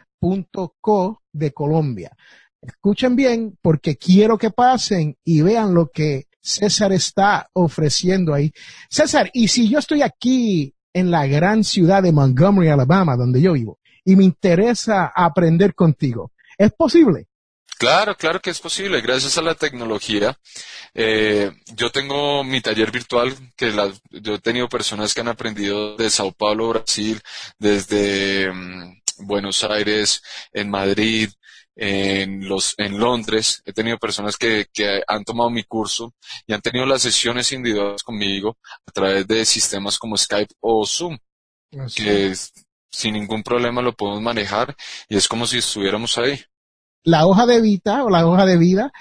de 1.35 1.53
Colombia. 1.53 2.17
Escuchen 2.63 3.15
bien 3.15 3.59
porque 3.61 3.97
quiero 3.97 4.39
que 4.39 4.51
pasen 4.51 5.19
y 5.23 5.43
vean 5.43 5.75
lo 5.75 5.91
que 5.91 6.29
César 6.41 6.93
está 6.93 7.49
ofreciendo 7.53 8.33
ahí. 8.33 8.53
César, 8.89 9.31
y 9.35 9.49
si 9.49 9.69
yo 9.69 9.79
estoy 9.79 10.03
aquí 10.03 10.75
en 10.93 11.11
la 11.11 11.27
gran 11.27 11.65
ciudad 11.65 12.03
de 12.03 12.13
Montgomery, 12.13 12.69
Alabama, 12.69 13.17
donde 13.17 13.43
yo 13.43 13.53
vivo, 13.53 13.79
y 14.05 14.17
me 14.17 14.25
interesa 14.25 15.13
aprender 15.15 15.75
contigo, 15.75 16.33
¿es 16.57 16.73
posible? 16.73 17.27
Claro, 17.79 18.17
claro 18.17 18.41
que 18.41 18.51
es 18.51 18.61
posible. 18.61 19.01
Gracias 19.01 19.37
a 19.37 19.43
la 19.43 19.55
tecnología, 19.55 20.39
eh, 20.95 21.51
yo 21.75 21.91
tengo 21.91 22.45
mi 22.45 22.61
taller 22.61 22.91
virtual, 22.91 23.35
que 23.57 23.73
yo 24.11 24.35
he 24.35 24.39
tenido 24.39 24.69
personas 24.69 25.13
que 25.13 25.21
han 25.21 25.29
aprendido 25.29 25.97
de 25.97 26.09
Sao 26.09 26.33
Paulo, 26.33 26.69
Brasil, 26.69 27.21
desde 27.59 28.53
mm, 28.53 29.03
Buenos 29.19 29.65
Aires, 29.65 30.23
en 30.53 30.71
Madrid, 30.71 31.31
en 31.77 32.49
los, 32.49 32.75
en 32.79 32.99
Londres. 32.99 33.63
He 33.65 33.73
tenido 33.73 33.99
personas 33.99 34.37
que, 34.37 34.67
que 34.73 35.03
han 35.07 35.25
tomado 35.25 35.51
mi 35.51 35.65
curso 35.65 36.15
y 36.47 36.53
han 36.53 36.61
tenido 36.61 36.87
las 36.87 37.03
sesiones 37.03 37.51
individuales 37.53 38.03
conmigo 38.03 38.57
a 38.87 38.91
través 38.93 39.27
de 39.27 39.45
sistemas 39.45 39.99
como 39.99 40.17
Skype 40.17 40.55
o 40.61 40.87
Zoom, 40.87 41.19
que 41.95 42.29
es- 42.31 42.53
sin 42.91 43.15
ningún 43.15 43.43
problema 43.43 43.83
lo 43.83 43.93
podemos 43.93 44.23
manejar 44.23 44.77
y 45.09 45.17
es 45.17 45.27
como 45.27 45.47
si 45.49 45.59
estuviéramos 45.59 46.17
ahí. 46.19 46.41
la 47.03 47.27
hoja 47.27 47.45
de 47.47 47.61
vida 47.61 48.05
o 48.05 48.09
la 48.11 48.27
hoja 48.27 48.47
de 48.47 48.57
vida, 48.57 48.93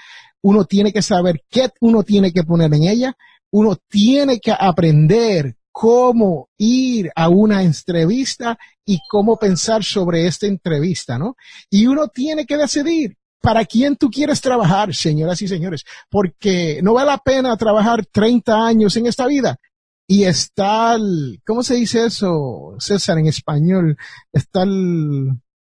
uno 0.42 0.64
tiene 0.64 0.92
que 0.92 1.00
saber 1.00 1.42
qué 1.48 1.70
uno 1.80 2.02
tiene 2.02 2.32
que 2.32 2.42
poner 2.42 2.74
en 2.74 2.82
ella, 2.84 3.16
uno 3.50 3.76
tiene 3.88 4.40
que 4.40 4.52
aprender 4.52 5.56
cómo 5.74 6.50
ir 6.56 7.10
a 7.16 7.28
una 7.28 7.64
entrevista 7.64 8.56
y 8.86 9.00
cómo 9.10 9.36
pensar 9.36 9.82
sobre 9.82 10.28
esta 10.28 10.46
entrevista, 10.46 11.18
¿no? 11.18 11.36
Y 11.68 11.88
uno 11.88 12.06
tiene 12.06 12.46
que 12.46 12.56
decidir 12.56 13.16
para 13.40 13.64
quién 13.64 13.96
tú 13.96 14.08
quieres 14.08 14.40
trabajar, 14.40 14.94
señoras 14.94 15.42
y 15.42 15.48
señores, 15.48 15.84
porque 16.08 16.78
no 16.80 16.94
vale 16.94 17.10
la 17.10 17.18
pena 17.18 17.56
trabajar 17.56 18.06
30 18.06 18.64
años 18.64 18.96
en 18.96 19.06
esta 19.06 19.26
vida 19.26 19.58
y 20.06 20.22
estar, 20.22 21.00
¿cómo 21.44 21.64
se 21.64 21.74
dice 21.74 22.06
eso, 22.06 22.76
César, 22.78 23.18
en 23.18 23.26
español? 23.26 23.96
Estar 24.32 24.68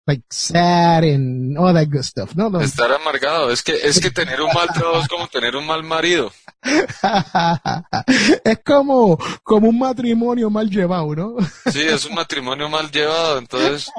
like 0.07 0.23
sad 0.31 1.05
and 1.05 1.57
all 1.57 1.73
that 1.73 1.89
good 1.89 2.03
stuff, 2.03 2.35
¿no? 2.35 2.61
Estar 2.61 2.93
amargado, 2.93 3.51
es 3.51 3.63
que, 3.63 3.75
es 3.75 4.01
que 4.01 4.11
tener 4.11 4.41
un 4.41 4.53
mal 4.53 4.69
trabajo 4.69 5.01
es 5.01 5.09
como 5.09 5.29
tener 5.29 5.57
un 5.57 5.67
mal 5.67 5.83
marido. 5.83 6.33
es 8.45 8.59
como, 8.65 9.19
como 9.43 9.69
un 9.69 9.79
matrimonio 9.79 10.51
mal 10.51 10.69
llevado, 10.69 11.15
¿no? 11.15 11.37
Sí, 11.71 11.83
es 11.83 12.05
un 12.05 12.15
matrimonio 12.15 12.69
mal 12.69 12.91
llevado, 12.91 13.39
entonces, 13.39 13.91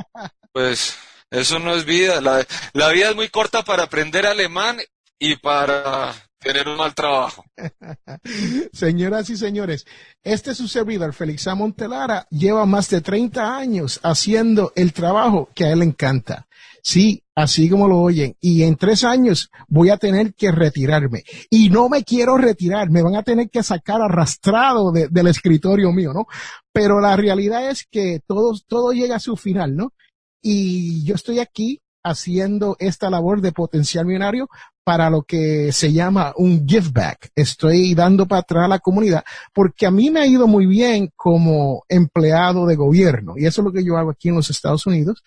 pues, 0.52 0.96
eso 1.32 1.60
no 1.60 1.74
es 1.74 1.86
vida. 1.86 2.22
La, 2.22 2.46
la 2.74 2.90
vida 2.90 3.10
es 3.10 3.16
muy 3.16 3.30
corta 3.30 3.64
para 3.64 3.84
aprender 3.84 4.26
alemán 4.26 4.80
y 5.18 5.38
para 5.38 6.14
tener 6.44 6.68
un 6.68 6.78
mal 6.78 6.94
trabajo. 6.94 7.46
Señoras 8.74 9.30
y 9.30 9.38
señores, 9.38 9.86
este 10.24 10.52
es 10.52 10.58
su 10.58 10.68
servidor, 10.68 11.14
Félix. 11.14 11.48
Montelara, 11.56 12.28
lleva 12.30 12.66
más 12.66 12.90
de 12.90 13.02
30 13.02 13.56
años 13.58 14.00
haciendo 14.04 14.72
el 14.76 14.94
trabajo 14.94 15.50
que 15.54 15.66
a 15.66 15.72
él 15.72 15.82
encanta. 15.82 16.48
Sí, 16.82 17.24
así 17.36 17.70
como 17.70 17.88
lo 17.88 18.00
oyen. 18.00 18.36
Y 18.42 18.64
en 18.64 18.76
tres 18.76 19.04
años 19.06 19.50
voy 19.70 19.90
a 19.90 19.98
tener 19.98 20.34
que 20.34 20.52
retirarme. 20.52 21.24
Y 21.50 21.70
no 21.70 21.88
me 21.88 22.04
quiero 22.04 22.38
retirar, 22.38 22.90
me 22.90 23.02
van 23.02 23.16
a 23.16 23.24
tener 23.24 23.50
que 23.50 23.64
sacar 23.64 24.02
arrastrado 24.02 24.92
de- 24.92 25.08
del 25.08 25.28
escritorio 25.28 25.92
mío, 25.94 26.12
¿no? 26.14 26.28
Pero 26.74 27.00
la 27.00 27.16
realidad 27.16 27.70
es 27.70 27.88
que 27.90 28.20
todo, 28.28 28.54
todo 28.68 28.92
llega 28.92 29.16
a 29.16 29.20
su 29.22 29.38
final, 29.38 29.76
¿no? 29.76 29.94
Y 30.42 31.06
yo 31.06 31.16
estoy 31.16 31.40
aquí 31.40 31.80
haciendo 32.04 32.76
esta 32.80 33.10
labor 33.10 33.40
de 33.40 33.54
potencial 33.54 34.06
millonario 34.06 34.50
para 34.84 35.10
lo 35.10 35.24
que 35.24 35.72
se 35.72 35.92
llama 35.92 36.34
un 36.38 36.68
give 36.68 36.90
back. 36.92 37.32
Estoy 37.36 37.96
dando 37.96 38.28
para 38.28 38.42
atrás 38.42 38.66
a 38.66 38.68
la 38.68 38.80
comunidad 38.80 39.24
porque 39.54 39.86
a 39.86 39.92
mí 39.92 40.10
me 40.10 40.22
ha 40.22 40.28
ido 40.28 40.48
muy 40.48 40.66
bien 40.66 41.12
como 41.16 41.84
empleado 41.88 42.66
de 42.66 42.76
gobierno 42.76 43.34
y 43.38 43.46
eso 43.46 43.62
es 43.62 43.66
lo 43.66 43.72
que 43.72 43.84
yo 43.84 43.98
hago 43.98 44.12
aquí 44.12 44.30
en 44.30 44.36
los 44.36 44.50
Estados 44.50 44.86
Unidos 44.86 45.24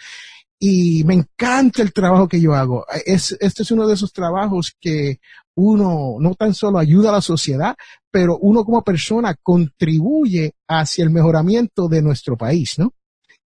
y 0.58 1.04
me 1.04 1.14
encanta 1.14 1.82
el 1.82 1.92
trabajo 1.92 2.28
que 2.28 2.40
yo 2.40 2.54
hago. 2.54 2.86
Es, 3.04 3.36
este 3.40 3.62
es 3.62 3.70
uno 3.70 3.86
de 3.86 3.94
esos 3.94 4.12
trabajos 4.12 4.74
que 4.80 5.20
uno 5.54 6.16
no 6.18 6.34
tan 6.34 6.54
solo 6.54 6.78
ayuda 6.78 7.10
a 7.10 7.14
la 7.14 7.20
sociedad, 7.20 7.76
pero 8.10 8.38
uno 8.38 8.64
como 8.64 8.82
persona 8.82 9.34
contribuye 9.42 10.54
hacia 10.68 11.04
el 11.04 11.10
mejoramiento 11.10 11.88
de 11.88 12.02
nuestro 12.02 12.36
país, 12.36 12.78
¿no? 12.78 12.92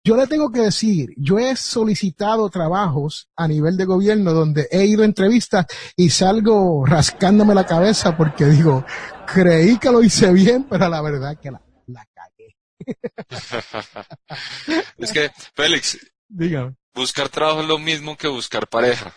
Yo 0.02 0.16
le 0.16 0.26
tengo 0.26 0.50
que 0.50 0.60
decir, 0.60 1.10
yo 1.18 1.38
he 1.38 1.54
solicitado 1.56 2.48
trabajos 2.48 3.28
a 3.36 3.46
nivel 3.46 3.76
de 3.76 3.84
gobierno 3.84 4.32
donde 4.32 4.66
he 4.70 4.86
ido 4.86 5.02
a 5.02 5.04
entrevistas 5.04 5.66
y 5.94 6.08
salgo 6.08 6.86
rascándome 6.86 7.54
la 7.54 7.66
cabeza 7.66 8.16
porque 8.16 8.46
digo, 8.46 8.82
creí 9.26 9.78
que 9.78 9.90
lo 9.90 10.02
hice 10.02 10.32
bien, 10.32 10.64
pero 10.64 10.88
la 10.88 11.02
verdad 11.02 11.38
que 11.38 11.50
la, 11.50 11.60
la 11.86 12.06
cagué. 12.14 12.56
Es 14.96 15.12
que, 15.12 15.30
Félix, 15.54 15.98
Dígame. 16.28 16.76
buscar 16.94 17.28
trabajo 17.28 17.60
es 17.60 17.68
lo 17.68 17.78
mismo 17.78 18.16
que 18.16 18.28
buscar 18.28 18.68
pareja. 18.68 19.14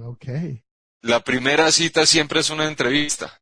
Ok. 0.00 0.26
La 1.00 1.24
primera 1.24 1.72
cita 1.72 2.06
siempre 2.06 2.38
es 2.40 2.50
una 2.50 2.66
entrevista. 2.66 3.40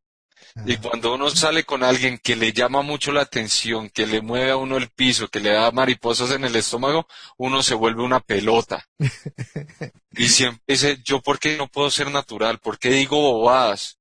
Y 0.65 0.77
cuando 0.77 1.15
uno 1.15 1.29
sale 1.29 1.63
con 1.63 1.83
alguien 1.83 2.19
que 2.19 2.35
le 2.35 2.53
llama 2.53 2.81
mucho 2.81 3.11
la 3.11 3.21
atención, 3.21 3.89
que 3.89 4.05
le 4.05 4.21
mueve 4.21 4.51
a 4.51 4.57
uno 4.57 4.77
el 4.77 4.89
piso, 4.89 5.27
que 5.27 5.39
le 5.39 5.51
da 5.51 5.71
mariposas 5.71 6.31
en 6.31 6.45
el 6.45 6.55
estómago, 6.55 7.07
uno 7.37 7.63
se 7.63 7.73
vuelve 7.75 8.03
una 8.03 8.19
pelota. 8.19 8.87
Y 10.15 10.29
siempre 10.29 10.61
dice, 10.67 10.99
¿yo 11.03 11.21
por 11.21 11.39
qué 11.39 11.57
no 11.57 11.67
puedo 11.67 11.89
ser 11.89 12.11
natural? 12.11 12.59
¿Por 12.59 12.77
qué 12.77 12.89
digo 12.89 13.19
bobadas? 13.19 13.97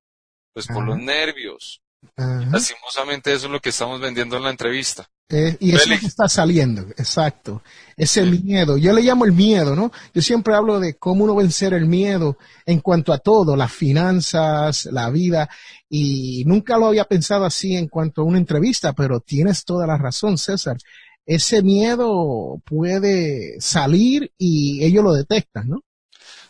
Pues 0.52 0.66
por 0.66 0.82
Ajá. 0.82 0.86
los 0.88 0.98
nervios. 0.98 1.81
Ajá. 2.16 2.46
Lastimosamente 2.50 3.32
eso 3.32 3.46
es 3.46 3.52
lo 3.52 3.60
que 3.60 3.70
estamos 3.70 4.00
vendiendo 4.00 4.36
en 4.36 4.42
la 4.42 4.50
entrevista. 4.50 5.08
Eh, 5.28 5.56
y 5.60 5.74
eso 5.74 5.88
que 5.88 6.06
está 6.06 6.28
saliendo, 6.28 6.82
exacto. 6.98 7.62
Ese 7.96 8.22
miedo, 8.22 8.76
yo 8.76 8.92
le 8.92 9.00
llamo 9.00 9.24
el 9.24 9.32
miedo, 9.32 9.74
¿no? 9.74 9.90
Yo 10.12 10.20
siempre 10.20 10.54
hablo 10.54 10.78
de 10.78 10.94
cómo 10.98 11.24
uno 11.24 11.34
vencer 11.34 11.72
el 11.72 11.86
miedo 11.86 12.36
en 12.66 12.80
cuanto 12.80 13.14
a 13.14 13.18
todo, 13.18 13.56
las 13.56 13.72
finanzas, 13.72 14.84
la 14.92 15.08
vida, 15.08 15.48
y 15.88 16.44
nunca 16.44 16.76
lo 16.76 16.86
había 16.86 17.04
pensado 17.04 17.46
así 17.46 17.76
en 17.76 17.88
cuanto 17.88 18.20
a 18.20 18.24
una 18.24 18.36
entrevista, 18.36 18.92
pero 18.92 19.20
tienes 19.20 19.64
toda 19.64 19.86
la 19.86 19.96
razón, 19.96 20.36
César. 20.36 20.76
Ese 21.24 21.62
miedo 21.62 22.60
puede 22.66 23.58
salir 23.58 24.32
y 24.36 24.84
ellos 24.84 25.02
lo 25.02 25.14
detectan, 25.14 25.68
¿no? 25.68 25.80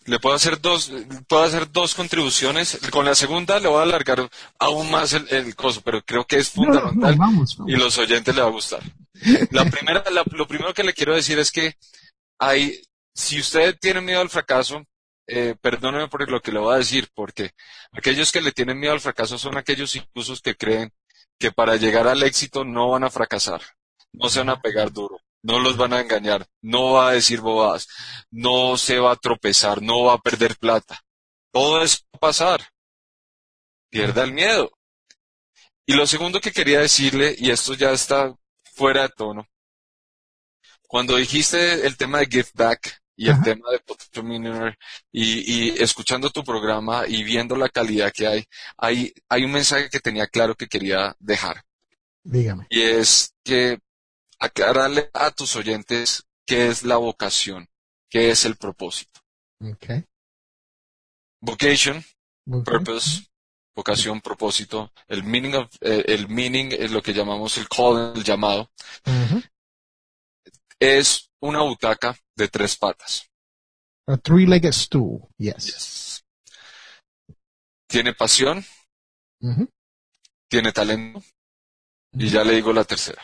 Le 0.06 0.18
puedo 0.18 0.34
hacer 0.34 0.60
dos, 0.60 0.90
puedo 1.28 1.42
hacer 1.44 1.70
dos 1.70 1.94
contribuciones. 1.94 2.78
Con 2.90 3.04
la 3.04 3.14
segunda 3.14 3.60
le 3.60 3.68
voy 3.68 3.78
a 3.78 3.82
alargar 3.82 4.28
aún 4.58 4.90
más 4.90 5.12
el, 5.12 5.26
el 5.30 5.54
coso, 5.54 5.80
pero 5.82 6.02
creo 6.04 6.24
que 6.26 6.36
es 6.38 6.56
No, 6.56 6.64
no, 6.64 6.70
no, 6.72 6.80
fundamental 6.80 7.16
vamos, 7.18 7.56
vamos. 7.56 7.72
y 7.72 7.76
los 7.76 7.96
oyentes 7.98 8.34
le 8.34 8.40
va 8.42 8.48
a 8.48 8.50
gustar. 8.50 8.82
La 9.50 9.64
primera, 9.66 10.02
la- 10.10 10.24
lo 10.32 10.46
primero 10.48 10.74
que 10.74 10.82
le 10.82 10.92
quiero 10.94 11.14
decir 11.14 11.38
es 11.38 11.52
que 11.52 11.76
hay, 12.38 12.82
si 13.14 13.38
usted 13.38 13.76
tiene 13.80 14.00
miedo 14.00 14.20
al 14.20 14.30
fracaso, 14.30 14.84
eh, 15.28 15.54
perdóneme 15.60 16.08
por 16.08 16.28
lo 16.28 16.40
que 16.42 16.50
le 16.50 16.58
voy 16.58 16.74
a 16.74 16.78
decir, 16.78 17.08
porque 17.14 17.52
aquellos 17.92 18.32
que 18.32 18.40
le 18.40 18.50
tienen 18.50 18.80
miedo 18.80 18.92
al 18.92 19.00
fracaso 19.00 19.38
son 19.38 19.56
aquellos 19.56 19.94
incluso 19.94 20.34
que 20.42 20.56
creen 20.56 20.92
que 21.38 21.52
para 21.52 21.76
llegar 21.76 22.08
al 22.08 22.22
éxito 22.24 22.64
no 22.64 22.90
van 22.90 23.04
a 23.04 23.10
fracasar, 23.10 23.62
no 24.12 24.28
se 24.28 24.40
van 24.40 24.50
a 24.50 24.60
pegar 24.60 24.92
duro, 24.92 25.20
no 25.42 25.58
los 25.60 25.76
van 25.76 25.92
a 25.92 26.00
engañar, 26.00 26.46
no 26.60 26.92
va 26.92 27.08
a 27.10 27.12
decir 27.12 27.40
bobadas, 27.40 27.88
no 28.30 28.76
se 28.76 28.98
va 28.98 29.12
a 29.12 29.16
tropezar, 29.16 29.82
no 29.82 30.04
va 30.04 30.14
a 30.14 30.18
perder 30.18 30.56
plata. 30.56 31.00
Todo 31.52 31.82
eso 31.82 31.98
va 32.14 32.16
a 32.16 32.20
pasar. 32.20 32.62
Pierda 33.90 34.24
el 34.24 34.32
miedo. 34.32 34.72
Y 35.86 35.94
lo 35.94 36.06
segundo 36.06 36.40
que 36.40 36.52
quería 36.52 36.80
decirle, 36.80 37.34
y 37.38 37.50
esto 37.50 37.74
ya 37.74 37.92
está 37.92 38.34
fuera 38.74 39.02
de 39.02 39.08
tono, 39.10 39.46
cuando 40.86 41.16
dijiste 41.16 41.86
el 41.86 41.96
tema 41.96 42.18
de 42.18 42.26
Give 42.26 42.48
Back 42.54 43.00
y 43.16 43.28
el 43.28 43.32
Ajá. 43.32 43.42
tema 43.42 43.70
de 43.70 43.78
Potential 43.80 44.24
Millionaire 44.24 44.78
y, 45.10 45.68
y 45.68 45.82
escuchando 45.82 46.30
tu 46.30 46.44
programa 46.44 47.04
y 47.06 47.24
viendo 47.24 47.56
la 47.56 47.68
calidad 47.68 48.12
que 48.12 48.26
hay, 48.26 48.44
hay, 48.76 49.12
hay 49.28 49.44
un 49.44 49.52
mensaje 49.52 49.88
que 49.90 50.00
tenía 50.00 50.26
claro 50.26 50.54
que 50.54 50.66
quería 50.68 51.14
dejar. 51.18 51.62
Dígame. 52.24 52.66
Y 52.68 52.82
es 52.82 53.34
que 53.44 53.78
aclararle 54.42 55.08
a 55.14 55.30
tus 55.30 55.54
oyentes 55.54 56.24
qué 56.44 56.66
es 56.66 56.82
la 56.82 56.96
vocación, 56.96 57.68
qué 58.10 58.30
es 58.30 58.44
el 58.44 58.56
propósito. 58.56 59.20
Okay. 59.60 60.04
Vocation, 61.40 62.04
Ok. 62.50 62.64
purpose, 62.64 63.28
vocación, 63.76 64.20
propósito, 64.20 64.92
el 65.06 65.22
meaning 65.22 65.54
of, 65.54 65.68
eh, 65.80 66.04
el 66.08 66.28
meaning 66.28 66.72
es 66.72 66.90
lo 66.90 67.00
que 67.00 67.14
llamamos 67.14 67.56
el 67.56 67.68
call, 67.68 68.14
el 68.16 68.24
llamado, 68.24 68.68
Ujú. 69.06 69.42
es 70.80 71.30
una 71.40 71.62
butaca 71.62 72.16
de 72.36 72.48
tres 72.48 72.76
patas. 72.76 73.28
A 74.08 74.16
three-legged 74.16 74.72
stool. 74.72 75.28
Yes. 75.38 76.24
tiene 77.86 78.14
pasión, 78.14 78.64
Ujú. 79.40 79.68
tiene 80.48 80.72
talento, 80.72 81.22
y 82.12 82.28
ya 82.30 82.42
le 82.42 82.54
digo 82.54 82.72
la 82.72 82.84
tercera. 82.84 83.22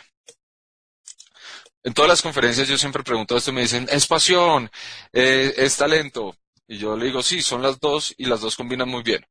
En 1.83 1.93
todas 1.93 2.09
las 2.09 2.21
conferencias 2.21 2.67
yo 2.67 2.77
siempre 2.77 3.03
pregunto 3.03 3.37
esto 3.37 3.53
me 3.53 3.61
dicen, 3.61 3.87
es 3.89 4.05
pasión, 4.07 4.69
eh, 5.13 5.53
es 5.57 5.77
talento. 5.77 6.35
Y 6.67 6.77
yo 6.77 6.95
le 6.95 7.05
digo, 7.05 7.23
sí, 7.23 7.41
son 7.41 7.61
las 7.61 7.79
dos 7.79 8.13
y 8.17 8.25
las 8.25 8.41
dos 8.41 8.55
combinan 8.55 8.89
muy 8.89 9.01
bien. 9.03 9.25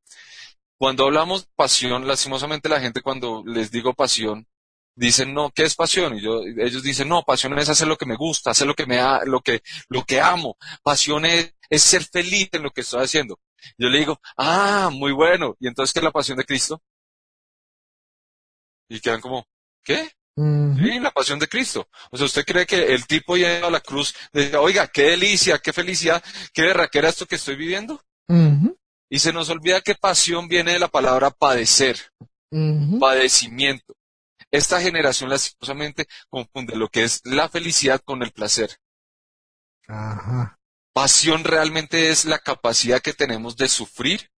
Cuando 0.77 1.05
hablamos 1.05 1.47
pasión, 1.55 2.07
lastimosamente 2.07 2.69
la 2.69 2.79
gente 2.81 3.01
cuando 3.01 3.43
les 3.45 3.71
digo 3.71 3.93
pasión, 3.93 4.47
dicen, 4.95 5.33
no, 5.33 5.51
¿qué 5.51 5.63
es 5.63 5.75
pasión? 5.75 6.17
Y 6.17 6.21
yo, 6.21 6.41
ellos 6.43 6.83
dicen, 6.83 7.09
no, 7.09 7.23
pasión 7.23 7.57
es 7.59 7.69
hacer 7.69 7.87
lo 7.87 7.97
que 7.97 8.05
me 8.05 8.15
gusta, 8.17 8.51
hacer 8.51 8.67
lo 8.67 8.75
que 8.75 8.85
me 8.85 8.99
lo 9.25 9.41
que, 9.41 9.61
lo 9.89 10.03
que 10.05 10.19
amo. 10.21 10.57
Pasión 10.83 11.25
es, 11.25 11.53
es 11.69 11.83
ser 11.83 12.03
feliz 12.03 12.49
en 12.53 12.63
lo 12.63 12.71
que 12.71 12.81
estoy 12.81 13.03
haciendo. 13.03 13.39
Yo 13.77 13.89
le 13.89 13.99
digo, 13.99 14.19
ah, 14.37 14.89
muy 14.91 15.11
bueno. 15.13 15.55
¿Y 15.59 15.67
entonces 15.67 15.93
qué 15.93 15.99
es 15.99 16.03
la 16.03 16.11
pasión 16.11 16.37
de 16.37 16.45
Cristo? 16.45 16.81
Y 18.89 18.99
quedan 18.99 19.21
como, 19.21 19.45
¿qué? 19.83 20.09
Sí, 20.35 20.99
la 20.99 21.11
pasión 21.11 21.37
de 21.37 21.47
Cristo. 21.47 21.89
O 22.11 22.17
sea, 22.17 22.25
¿usted 22.25 22.45
cree 22.45 22.65
que 22.65 22.93
el 22.93 23.05
tipo 23.05 23.35
yendo 23.35 23.67
a 23.67 23.71
la 23.71 23.81
cruz 23.81 24.15
decía, 24.31 24.61
oiga, 24.61 24.87
qué 24.87 25.03
delicia, 25.03 25.57
qué 25.57 25.73
felicidad, 25.73 26.23
qué 26.53 26.61
berraquera 26.61 27.09
esto 27.09 27.25
que 27.25 27.35
estoy 27.35 27.55
viviendo? 27.55 28.01
Y 29.09 29.19
se 29.19 29.33
nos 29.33 29.49
olvida 29.49 29.81
que 29.81 29.95
pasión 29.95 30.47
viene 30.47 30.73
de 30.73 30.79
la 30.79 30.87
palabra 30.87 31.31
padecer, 31.31 31.97
padecimiento. 32.99 33.95
Esta 34.51 34.81
generación 34.81 35.29
lastimosamente 35.29 36.07
confunde 36.29 36.75
lo 36.75 36.89
que 36.89 37.03
es 37.03 37.21
la 37.25 37.49
felicidad 37.49 38.01
con 38.03 38.23
el 38.23 38.31
placer. 38.31 38.77
Ajá. 39.87 40.59
Pasión 40.93 41.43
realmente 41.43 42.09
es 42.09 42.25
la 42.25 42.39
capacidad 42.39 43.01
que 43.01 43.13
tenemos 43.13 43.57
de 43.57 43.67
sufrir 43.67 44.31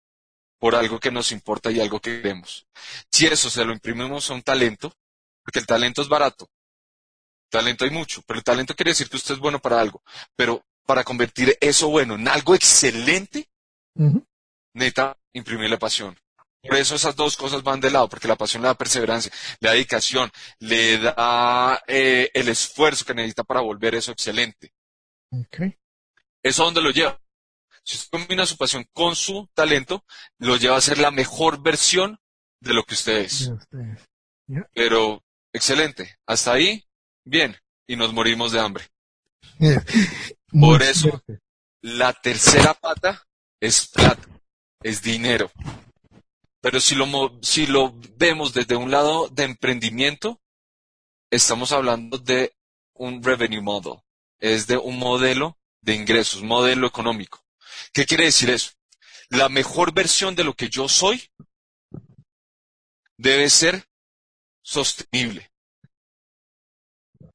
por 0.59 0.75
algo 0.75 0.99
que 0.99 1.11
nos 1.11 1.31
importa 1.31 1.71
y 1.71 1.79
algo 1.79 1.99
que 1.99 2.21
queremos. 2.21 2.67
Si 3.11 3.25
eso 3.27 3.49
se 3.49 3.63
lo 3.65 3.71
imprimimos 3.71 4.29
a 4.29 4.33
un 4.33 4.41
talento, 4.41 4.93
porque 5.49 5.59
el 5.59 5.65
talento 5.65 6.03
es 6.03 6.07
barato, 6.07 6.47
talento 7.49 7.83
hay 7.83 7.89
mucho, 7.89 8.21
pero 8.27 8.37
el 8.37 8.43
talento 8.43 8.75
quiere 8.75 8.91
decir 8.91 9.09
que 9.09 9.17
usted 9.17 9.33
es 9.33 9.39
bueno 9.39 9.59
para 9.59 9.81
algo, 9.81 10.03
pero 10.35 10.63
para 10.85 11.03
convertir 11.03 11.57
eso 11.59 11.89
bueno 11.89 12.13
en 12.13 12.27
algo 12.27 12.53
excelente, 12.53 13.49
Ujú. 13.95 14.23
necesita 14.75 15.17
imprimirle 15.33 15.79
pasión. 15.79 16.15
Por 16.61 16.75
eso 16.75 16.93
esas 16.93 17.15
dos 17.15 17.35
cosas 17.35 17.63
van 17.63 17.79
de 17.79 17.89
lado, 17.89 18.07
porque 18.07 18.27
la 18.27 18.35
pasión 18.35 18.61
le 18.61 18.67
da 18.67 18.75
perseverancia, 18.75 19.31
le 19.59 19.69
da 19.69 19.73
dedicación, 19.73 20.29
le 20.59 20.99
da 20.99 21.81
eh, 21.87 22.29
el 22.31 22.47
esfuerzo 22.49 23.03
que 23.03 23.15
necesita 23.15 23.43
para 23.43 23.61
volver 23.61 23.95
eso 23.95 24.11
excelente. 24.11 24.71
Ok. 25.31 25.61
¿Eso 26.43 26.61
a 26.61 26.65
dónde 26.65 26.81
lo 26.83 26.91
lleva? 26.91 27.19
Si 27.83 27.97
usted 27.97 28.19
combina 28.19 28.45
su 28.45 28.55
pasión 28.55 28.85
con 28.93 29.15
su 29.15 29.49
talento, 29.55 30.05
lo 30.37 30.57
lleva 30.57 30.77
a 30.77 30.81
ser 30.81 30.99
la 30.99 31.09
mejor 31.09 31.59
versión 31.63 32.19
de 32.59 32.73
lo 32.73 32.83
que 32.83 32.93
usted 32.93 33.17
es. 33.19 33.51
Pero, 34.73 35.23
excelente. 35.53 36.17
Hasta 36.25 36.53
ahí, 36.53 36.83
bien. 37.25 37.55
Y 37.87 37.95
nos 37.95 38.13
morimos 38.13 38.51
de 38.51 38.59
hambre. 38.59 38.85
Por 40.51 40.81
eso- 40.83 41.09
fuerte. 41.09 41.39
La 41.81 42.11
tercera 42.11 42.73
pata 42.73 43.25
es 43.61 43.87
plata, 43.87 44.27
es 44.83 45.01
dinero. 45.01 45.49
Pero 46.61 46.81
si 46.81 46.93
lo, 46.93 47.07
si 47.41 47.67
lo 47.67 47.93
vemos 48.17 48.53
desde 48.53 48.75
un 48.75 48.91
lado 48.91 49.29
de 49.29 49.43
emprendimiento, 49.45 50.41
estamos 51.31 51.71
hablando 51.71 52.17
de 52.17 52.53
un 52.95 53.23
revenue 53.23 53.61
model, 53.61 53.93
es 54.39 54.67
de 54.67 54.75
un 54.77 54.99
modelo 54.99 55.57
de 55.81 55.95
ingresos, 55.95 56.43
modelo 56.43 56.85
económico. 56.85 57.41
¿Qué 57.93 58.05
quiere 58.05 58.25
decir 58.25 58.49
eso? 58.49 58.71
La 59.29 59.47
mejor 59.47 59.93
versión 59.93 60.35
de 60.35 60.43
lo 60.43 60.53
que 60.53 60.67
yo 60.67 60.89
soy 60.89 61.29
debe 63.17 63.49
ser 63.49 63.85
sostenible. 64.61 65.51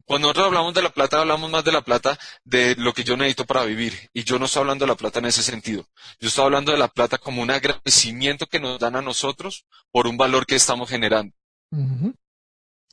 Cuando 0.07 0.29
nosotros 0.29 0.47
hablamos 0.47 0.75
de 0.75 0.83
la 0.83 0.91
plata, 0.91 1.21
hablamos 1.21 1.51
más 1.51 1.65
de 1.65 1.73
la 1.73 1.83
plata 1.83 2.19
de 2.45 2.75
lo 2.77 2.93
que 2.93 3.05
yo 3.05 3.17
necesito 3.17 3.47
para 3.47 3.65
vivir. 3.65 4.11
Y 4.13 4.25
yo 4.25 4.39
no 4.39 4.45
estoy 4.45 4.61
hablando 4.61 4.85
de 4.85 4.91
la 4.91 4.97
plata 4.97 5.19
en 5.19 5.27
ese 5.27 5.43
sentido. 5.43 5.87
Yo 6.21 6.29
estoy 6.29 6.45
hablando 6.45 6.73
de 6.73 6.79
la 6.79 6.89
plata 6.89 7.17
como 7.17 7.43
un 7.43 7.51
agradecimiento 7.51 8.47
que 8.47 8.61
nos 8.61 8.79
dan 8.79 8.97
a 8.97 9.03
nosotros 9.03 9.65
por 9.91 10.07
un 10.07 10.17
valor 10.17 10.47
que 10.47 10.57
estamos 10.57 10.91
generando. 10.91 11.35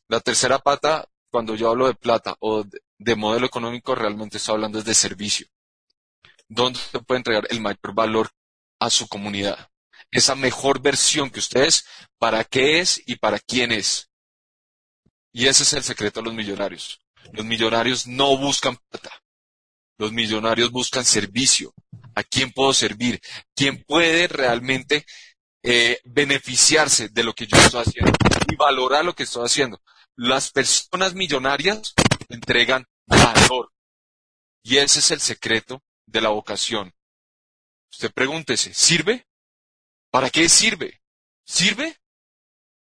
La 0.07 0.21
tercera 0.21 0.59
pata, 0.59 1.07
cuando 1.29 1.55
yo 1.55 1.69
hablo 1.69 1.87
de 1.87 1.95
plata 1.95 2.35
o 2.39 2.63
de, 2.63 2.79
de 2.97 3.15
modelo 3.15 3.45
económico, 3.45 3.93
realmente 3.93 4.37
estoy 4.37 4.55
hablando 4.55 4.79
es 4.79 4.85
de 4.85 4.93
servicio. 4.93 5.47
¿Dónde 6.47 6.79
usted 6.79 7.01
puede 7.01 7.19
entregar 7.19 7.47
el 7.49 7.61
mayor 7.61 7.93
valor 7.93 8.29
a 8.79 8.89
su 8.89 9.07
comunidad? 9.07 9.69
Esa 10.11 10.35
mejor 10.35 10.81
versión 10.81 11.29
que 11.29 11.39
usted 11.39 11.63
es, 11.63 11.85
para 12.17 12.43
qué 12.43 12.79
es 12.79 13.01
y 13.05 13.15
para 13.15 13.39
quién 13.39 13.71
es. 13.71 14.10
Y 15.33 15.47
ese 15.47 15.63
es 15.63 15.73
el 15.73 15.83
secreto 15.83 16.19
de 16.19 16.25
los 16.25 16.33
millonarios. 16.33 16.99
Los 17.31 17.45
millonarios 17.45 18.07
no 18.07 18.37
buscan 18.37 18.77
plata. 18.89 19.11
Los 19.97 20.11
millonarios 20.11 20.71
buscan 20.71 21.05
servicio. 21.05 21.73
¿A 22.15 22.23
quién 22.23 22.51
puedo 22.51 22.73
servir? 22.73 23.21
¿Quién 23.55 23.83
puede 23.83 24.27
realmente 24.27 25.05
eh, 25.63 25.99
beneficiarse 26.03 27.09
de 27.09 27.23
lo 27.23 27.33
que 27.33 27.47
yo 27.47 27.57
estoy 27.57 27.83
haciendo 27.83 28.11
y 28.49 28.55
valorar 28.55 29.05
lo 29.05 29.13
que 29.13 29.23
estoy 29.23 29.45
haciendo? 29.45 29.81
Las 30.15 30.51
personas 30.51 31.13
millonarias 31.13 31.93
entregan 32.29 32.85
valor. 33.05 33.71
Y 34.63 34.77
ese 34.77 34.99
es 34.99 35.11
el 35.11 35.21
secreto 35.21 35.81
de 36.05 36.21
la 36.21 36.29
vocación. 36.29 36.93
Usted 37.91 38.11
pregúntese, 38.11 38.73
¿sirve? 38.73 39.25
¿Para 40.09 40.29
qué 40.29 40.49
sirve? 40.49 41.01
¿Sirve? 41.45 41.97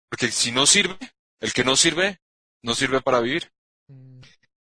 Porque 0.09 0.31
si 0.31 0.51
no 0.51 0.65
sirve, 0.65 0.97
el 1.39 1.53
que 1.53 1.63
no 1.63 1.75
sirve, 1.75 2.19
no 2.63 2.75
sirve 2.75 3.01
para 3.01 3.19
vivir. 3.19 3.49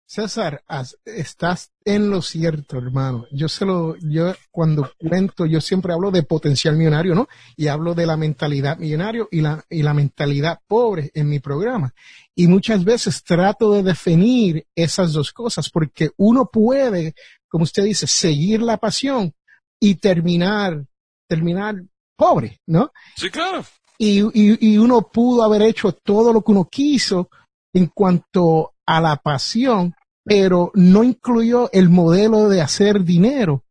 César, 0.08 0.64
has- 0.68 0.98
estás 1.04 1.72
en 1.84 2.12
lo 2.12 2.22
cierto, 2.22 2.78
hermano. 2.78 3.26
Yo 3.32 3.50
se 3.50 3.66
lo, 3.66 3.96
yo 3.98 4.34
cuando 4.52 4.92
cuento, 5.00 5.48
yo 5.48 5.60
siempre 5.60 5.94
hablo 5.94 6.12
de 6.12 6.22
potencial 6.22 6.78
millonario, 6.78 7.16
¿no? 7.16 7.28
Y 7.58 7.68
hablo 7.68 7.96
de 7.96 8.06
la 8.06 8.16
mentalidad 8.16 8.78
millonario 8.78 9.28
y 9.32 9.42
la, 9.42 9.66
y 9.68 9.82
la 9.82 9.96
mentalidad 9.96 10.60
pobre 10.68 11.10
en 11.16 11.28
mi 11.28 11.40
programa. 11.40 11.92
Y 12.36 12.48
muchas 12.48 12.84
veces 12.86 13.24
trato 13.24 13.74
de 13.74 13.82
definir 13.82 14.68
esas 14.76 15.12
dos 15.14 15.34
cosas, 15.34 15.70
porque 15.72 16.12
uno 16.18 16.46
puede, 16.54 17.16
como 17.48 17.64
usted 17.64 17.84
dice, 17.84 18.06
seguir 18.06 18.62
la 18.62 18.78
pasión 18.78 19.34
y 19.80 19.96
terminar, 19.96 20.86
terminar 21.28 21.82
pobre, 22.16 22.62
¿no? 22.68 22.92
Sí, 23.18 23.32
claro. 23.32 23.66
y, 23.98 24.20
y, 24.22 24.74
y 24.74 24.78
uno 24.78 25.02
pudo 25.02 25.44
haber 25.44 25.64
hecho 25.64 25.92
todo 25.94 26.32
lo 26.32 26.44
que 26.44 26.52
uno 26.52 26.66
quiso 26.70 27.28
en 27.76 27.88
cuanto 27.88 28.74
a 28.86 29.02
la 29.02 29.18
pasión, 29.18 29.94
pero 30.24 30.72
no 30.74 31.04
incluyó 31.04 31.70
el 31.74 31.90
modelo 31.90 32.48
de 32.50 32.62
hacer 32.62 33.04
dinero. 33.04 33.64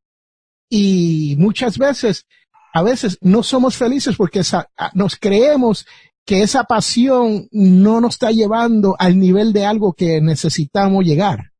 Y 0.68 1.36
muchas 1.38 1.78
veces, 1.78 2.26
a 2.74 2.82
veces 2.82 3.18
no 3.22 3.42
somos 3.42 3.76
felices 3.76 4.16
porque 4.16 4.42
nos 4.92 5.16
creemos 5.16 5.86
que 6.26 6.42
esa 6.42 6.64
pasión 6.64 7.48
no 7.50 8.00
nos 8.00 8.14
está 8.14 8.30
llevando 8.30 8.94
al 8.98 9.18
nivel 9.18 9.52
de 9.52 9.64
algo 9.64 9.94
que 9.94 10.20
necesitamos 10.20 11.04
llegar, 11.04 11.52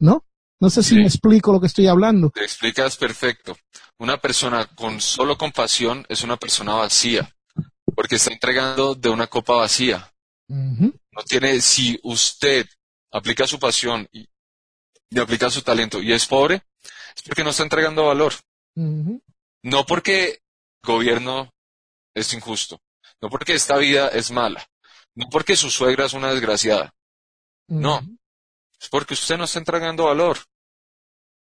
¿no? 0.00 0.24
No 0.60 0.70
sé 0.70 0.82
si 0.82 0.90
Sí. 0.90 0.96
me 0.96 1.06
explico 1.06 1.52
lo 1.52 1.60
que 1.60 1.66
estoy 1.68 1.86
hablando. 1.86 2.30
Te 2.30 2.42
explicas 2.44 2.96
perfecto. 2.96 3.56
Una 3.98 4.16
persona 4.18 4.66
con 4.74 5.00
solo 5.00 5.36
compasión 5.38 6.04
es 6.08 6.24
una 6.24 6.36
persona 6.36 6.74
vacía, 6.74 7.30
porque 7.94 8.16
está 8.16 8.32
entregando 8.32 8.94
de 8.94 9.08
una 9.10 9.26
copa 9.28 9.54
vacía. 9.56 10.12
No 11.16 11.22
tiene, 11.22 11.60
si 11.62 11.98
usted 12.02 12.66
aplica 13.10 13.46
su 13.46 13.58
pasión 13.58 14.06
y, 14.12 14.28
y 15.08 15.18
aplica 15.18 15.48
su 15.50 15.62
talento 15.62 16.02
y 16.02 16.12
es 16.12 16.26
pobre, 16.26 16.62
es 17.16 17.22
porque 17.22 17.42
no 17.42 17.50
está 17.50 17.62
entregando 17.62 18.06
valor. 18.06 18.34
No 19.62 19.86
porque 19.86 20.24
el 20.28 20.38
gobierno 20.82 21.54
es 22.14 22.32
injusto, 22.34 22.82
no 23.22 23.30
porque 23.30 23.54
esta 23.54 23.78
vida 23.78 24.08
es 24.08 24.30
mala, 24.30 24.68
no 25.14 25.26
porque 25.30 25.56
su 25.56 25.70
suegra 25.70 26.04
es 26.04 26.12
una 26.12 26.30
desgraciada, 26.32 26.94
No. 27.68 28.00
es 28.78 28.88
porque 28.90 29.14
usted 29.14 29.38
no 29.38 29.44
está 29.44 29.58
entregando 29.58 30.04
valor. 30.04 30.38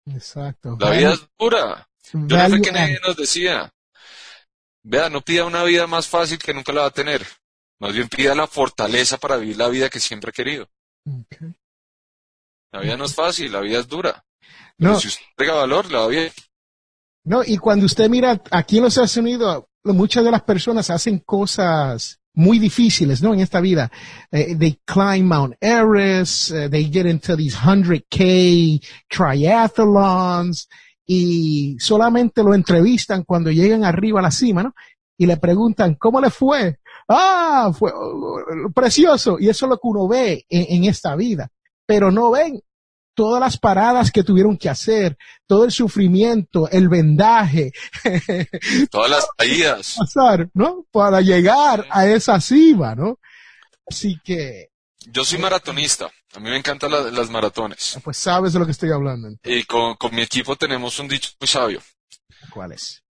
Exacto. 0.07 0.77
La 0.81 0.91
vida 0.91 1.13
es 1.13 1.29
dura. 1.39 1.89
Yo 2.13 2.37
no 2.37 2.49
sé 2.57 2.63
qué 2.63 2.73
nadie 2.73 2.99
nos 3.07 3.17
decía. 3.17 3.73
Vea, 4.83 5.09
no 5.11 5.21
pida 5.21 5.45
una 5.45 5.63
vida 5.63 5.87
más 5.87 6.09
fácil 6.09 6.39
que 6.39 6.53
nunca 6.55 6.73
la 6.73 6.81
va 6.83 6.87
a 6.89 6.91
tener. 6.91 7.25
Más 7.81 7.95
bien 7.95 8.09
pida 8.09 8.35
la 8.35 8.47
fortaleza 8.47 9.17
para 9.17 9.37
vivir 9.37 9.57
la 9.57 9.69
vida 9.69 9.89
que 9.89 10.01
siempre 10.01 10.29
ha 10.31 10.33
querido. 10.33 10.69
La 12.73 12.81
vida 12.81 12.97
no 12.97 13.05
es 13.05 13.15
fácil, 13.15 13.51
la 13.53 13.61
vida 13.61 13.81
es 13.81 13.89
dura. 13.89 14.23
Pero 14.77 14.93
No, 14.93 15.01
si 15.01 15.09
usted 15.09 15.23
entrega 15.31 15.55
valor, 15.55 15.91
la 15.91 16.01
va 16.01 16.07
bien. 16.09 16.31
no, 17.25 17.43
y 17.45 17.57
cuando 17.59 17.87
usted 17.87 18.09
mira 18.09 18.41
aquí 18.51 18.77
en 18.77 18.85
los 18.85 18.93
Estados 18.93 19.17
Unidos, 19.17 19.65
muchas 19.85 20.25
de 20.25 20.31
las 20.31 20.43
personas 20.43 20.91
hacen 20.91 21.19
cosas 21.21 22.21
muy 22.35 22.59
difíciles, 22.59 23.23
¿no? 23.23 23.35
En 23.35 23.41
esta 23.41 23.61
vida. 23.61 23.91
Eh, 24.31 24.55
they 24.57 24.79
climb 24.85 25.27
Mount 25.27 25.55
Everest, 25.61 26.51
eh, 26.53 26.69
they 26.69 26.91
get 26.91 27.07
into 27.07 27.37
these 27.37 27.57
100K 27.57 28.81
triathlons 29.09 30.69
y 31.07 31.77
solamente 31.81 32.43
lo 32.43 32.55
entrevistan 32.55 33.25
cuando 33.25 33.51
llegan 33.51 33.85
arriba 33.85 34.21
a 34.21 34.25
la 34.25 34.31
cima, 34.31 34.63
¿no? 34.63 34.75
y 35.21 35.27
le 35.27 35.37
preguntan, 35.37 35.97
¿cómo 35.97 36.19
le 36.19 36.31
fue? 36.31 36.79
Ah, 37.13 37.73
fue 37.77 37.93
precioso. 38.73 39.37
Y 39.41 39.49
eso 39.49 39.67
es 39.67 39.71
lo 39.71 39.77
que 39.77 39.89
uno 39.89 40.07
ve 40.07 40.47
en, 40.49 40.85
esta 40.85 41.17
vida. 41.17 41.51
Pero 41.85 42.13
no 42.13 42.31
ven 42.31 42.63
todas 43.15 43.41
las 43.41 43.59
paradas 43.59 44.13
que 44.13 44.23
tuvieron 44.23 44.57
que 44.57 44.69
hacer, 44.69 45.19
todo 45.47 45.65
el 45.65 45.73
sufrimiento, 45.73 46.69
el 46.71 46.89
vendaje. 46.89 47.73
Todas 48.91 49.11
las 49.11 49.29
caídas. 49.37 49.97
¿no? 50.55 50.87
Para 50.93 51.21
llegar 51.21 51.85
a 51.91 52.07
esa 52.07 52.41
cima, 52.41 52.95
¿no? 52.95 53.19
Así 53.87 54.19
que... 54.23 54.69
Yo 55.07 55.25
soy 55.25 55.39
maratonista. 55.39 56.09
A 56.35 56.39
mí 56.39 56.49
me 56.49 56.57
encantan 56.57 56.93
las 56.93 57.29
maratones. 57.29 57.99
Pues 58.05 58.19
sabes 58.19 58.53
de 58.53 58.61
lo 58.61 58.67
que 58.67 58.73
estoy 58.73 58.93
hablando. 58.93 59.31
Y 59.43 59.65
con, 59.65 59.97
con 59.97 60.15
mi 60.15 60.23
equipo 60.23 60.55
tenemos 60.55 60.97
un 61.01 61.09
dicho 61.09 61.31
muy 61.41 61.49
sabio. 61.49 61.83
¿Cuál 62.51 62.73
es? 62.73 63.03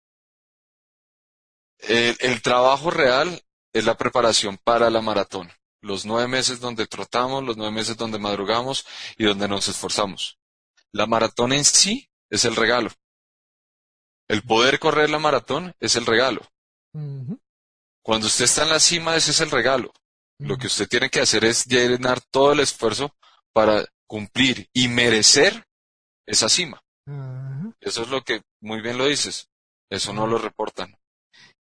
El, 1.80 2.42
trabajo 2.42 2.90
real 2.90 3.42
es 3.72 3.84
la 3.84 3.96
preparación 3.96 4.58
para 4.62 4.90
la 4.90 5.00
maratón. 5.00 5.50
Los 5.82 6.04
nueve 6.04 6.28
meses 6.28 6.60
donde 6.60 6.86
trotamos, 6.86 7.42
los 7.42 7.56
nueve 7.56 7.72
meses 7.72 7.96
donde 7.96 8.18
madrugamos 8.18 8.86
y 9.16 9.24
donde 9.24 9.48
nos 9.48 9.68
esforzamos. 9.68 10.38
La 10.92 11.06
maratón 11.06 11.52
en 11.52 11.64
sí 11.64 12.10
es 12.28 12.44
el 12.44 12.56
regalo. 12.56 12.90
El 14.28 14.42
poder 14.42 14.78
correr 14.78 15.10
la 15.10 15.18
maratón 15.18 15.74
es 15.80 15.96
el 15.96 16.06
regalo. 16.06 16.42
Cuando 18.02 18.26
usted 18.26 18.44
está 18.44 18.62
en 18.64 18.70
la 18.70 18.80
cima, 18.80 19.16
ese 19.16 19.30
es 19.30 19.40
el 19.40 19.50
regalo. 19.50 19.92
Lo 20.38 20.56
que 20.56 20.66
usted 20.68 20.88
tiene 20.88 21.10
que 21.10 21.20
hacer 21.20 21.44
es 21.44 21.66
llenar 21.66 22.20
todo 22.20 22.52
el 22.52 22.60
esfuerzo 22.60 23.14
para 23.52 23.84
cumplir 24.06 24.68
y 24.72 24.88
merecer 24.88 25.66
esa 26.26 26.48
cima. 26.48 26.82
Eso 27.80 28.02
es 28.02 28.08
lo 28.08 28.22
que 28.22 28.42
muy 28.60 28.80
bien 28.80 28.98
lo 28.98 29.06
dices. 29.06 29.48
Eso 29.88 30.12
no 30.12 30.26
lo 30.26 30.38
reportan. 30.38 30.96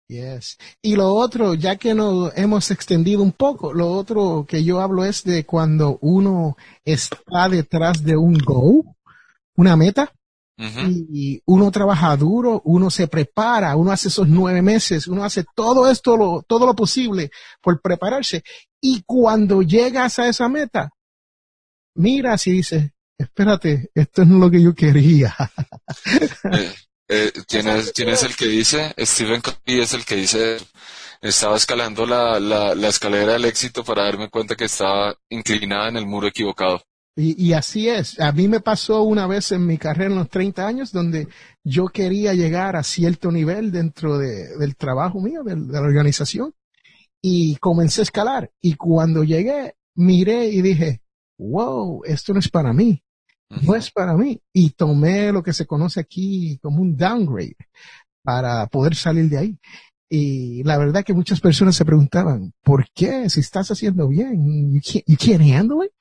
Yes. 0.09 0.57
Y 0.81 0.95
lo 0.95 1.13
otro, 1.13 1.53
ya 1.53 1.75
que 1.75 1.93
nos 1.93 2.35
hemos 2.35 2.71
extendido 2.71 3.21
un 3.21 3.31
poco, 3.31 3.73
lo 3.73 3.91
otro 3.91 4.43
que 4.47 4.63
yo 4.63 4.81
hablo 4.81 5.05
es 5.05 5.23
de 5.23 5.45
cuando 5.45 5.99
uno 6.01 6.57
está 6.83 7.47
detrás 7.47 8.03
de 8.03 8.17
un 8.17 8.39
goal, 8.39 8.81
una 9.55 9.77
meta, 9.77 10.11
y 10.57 11.41
uno 11.45 11.71
trabaja 11.71 12.17
duro, 12.17 12.61
uno 12.65 12.89
se 12.89 13.07
prepara, 13.07 13.77
uno 13.77 13.91
hace 13.91 14.09
esos 14.09 14.27
nueve 14.27 14.61
meses, 14.61 15.07
uno 15.07 15.23
hace 15.23 15.45
todo 15.55 15.89
esto, 15.89 16.17
lo, 16.17 16.41
todo 16.41 16.65
lo 16.65 16.75
posible 16.75 17.31
por 17.61 17.79
prepararse. 17.79 18.43
Y 18.81 19.03
cuando 19.05 19.61
llegas 19.61 20.19
a 20.19 20.27
esa 20.27 20.49
meta, 20.49 20.89
miras 21.95 22.47
y 22.47 22.51
dices, 22.53 22.91
espérate, 23.17 23.91
esto 23.93 24.25
no 24.25 24.35
es 24.35 24.41
lo 24.41 24.51
que 24.51 24.61
yo 24.61 24.73
quería. 24.73 25.33
Eh, 27.11 27.31
¿tienes, 27.47 27.91
tienes 27.91 28.21
el 28.21 28.35
que 28.35 28.45
dice, 28.45 28.93
Stephen 28.99 29.41
Covey 29.41 29.81
es 29.81 29.93
el 29.95 30.05
que 30.05 30.15
dice, 30.15 30.57
estaba 31.21 31.57
escalando 31.57 32.05
la, 32.05 32.39
la, 32.39 32.75
la, 32.75 32.87
escalera 32.87 33.33
del 33.33 33.45
éxito 33.45 33.83
para 33.83 34.03
darme 34.03 34.29
cuenta 34.29 34.55
que 34.55 34.65
estaba 34.65 35.15
inclinada 35.27 35.89
en 35.89 35.97
el 35.97 36.05
muro 36.05 36.27
equivocado. 36.27 36.83
Y, 37.15 37.47
y, 37.47 37.53
así 37.53 37.89
es. 37.89 38.19
A 38.19 38.31
mí 38.31 38.47
me 38.47 38.59
pasó 38.59 39.01
una 39.01 39.25
vez 39.25 39.51
en 39.51 39.65
mi 39.65 39.79
carrera 39.79 40.11
en 40.11 40.19
los 40.19 40.29
30 40.29 40.67
años 40.67 40.91
donde 40.91 41.27
yo 41.63 41.87
quería 41.87 42.35
llegar 42.35 42.75
a 42.75 42.83
cierto 42.83 43.31
nivel 43.31 43.71
dentro 43.71 44.19
de, 44.19 44.55
del 44.57 44.75
trabajo 44.75 45.19
mío, 45.19 45.43
de, 45.43 45.55
de 45.55 45.73
la 45.73 45.81
organización, 45.81 46.53
y 47.23 47.55
comencé 47.55 48.01
a 48.01 48.03
escalar. 48.03 48.51
Y 48.61 48.75
cuando 48.75 49.23
llegué, 49.23 49.73
miré 49.95 50.45
y 50.45 50.61
dije, 50.61 51.01
wow, 51.39 52.03
esto 52.05 52.33
no 52.33 52.39
es 52.39 52.49
para 52.49 52.71
mí 52.71 53.01
no 53.49 53.75
es 53.75 53.91
para 53.91 54.15
mí. 54.15 54.41
Y 54.53 54.71
tomé 54.71 55.31
lo 55.31 55.43
que 55.43 55.53
se 55.53 55.65
conoce 55.65 55.99
aquí 55.99 56.57
como 56.61 56.81
un 56.81 56.95
downgrade 56.95 57.57
para 58.23 58.67
poder 58.67 58.95
salir 58.95 59.29
de 59.29 59.37
ahí. 59.37 59.59
Y 60.09 60.63
la 60.63 60.77
verdad 60.77 61.03
que 61.03 61.13
muchas 61.13 61.39
personas 61.39 61.75
se 61.75 61.85
preguntaban, 61.85 62.53
¿por 62.63 62.89
qué? 62.93 63.29
Si 63.29 63.39
estás 63.41 63.69
haciendo 63.69 64.07
bien, 64.07 64.73
¿you 64.73 65.17
can't, 65.17 65.41
handle 65.41 65.85
it? 65.85 65.91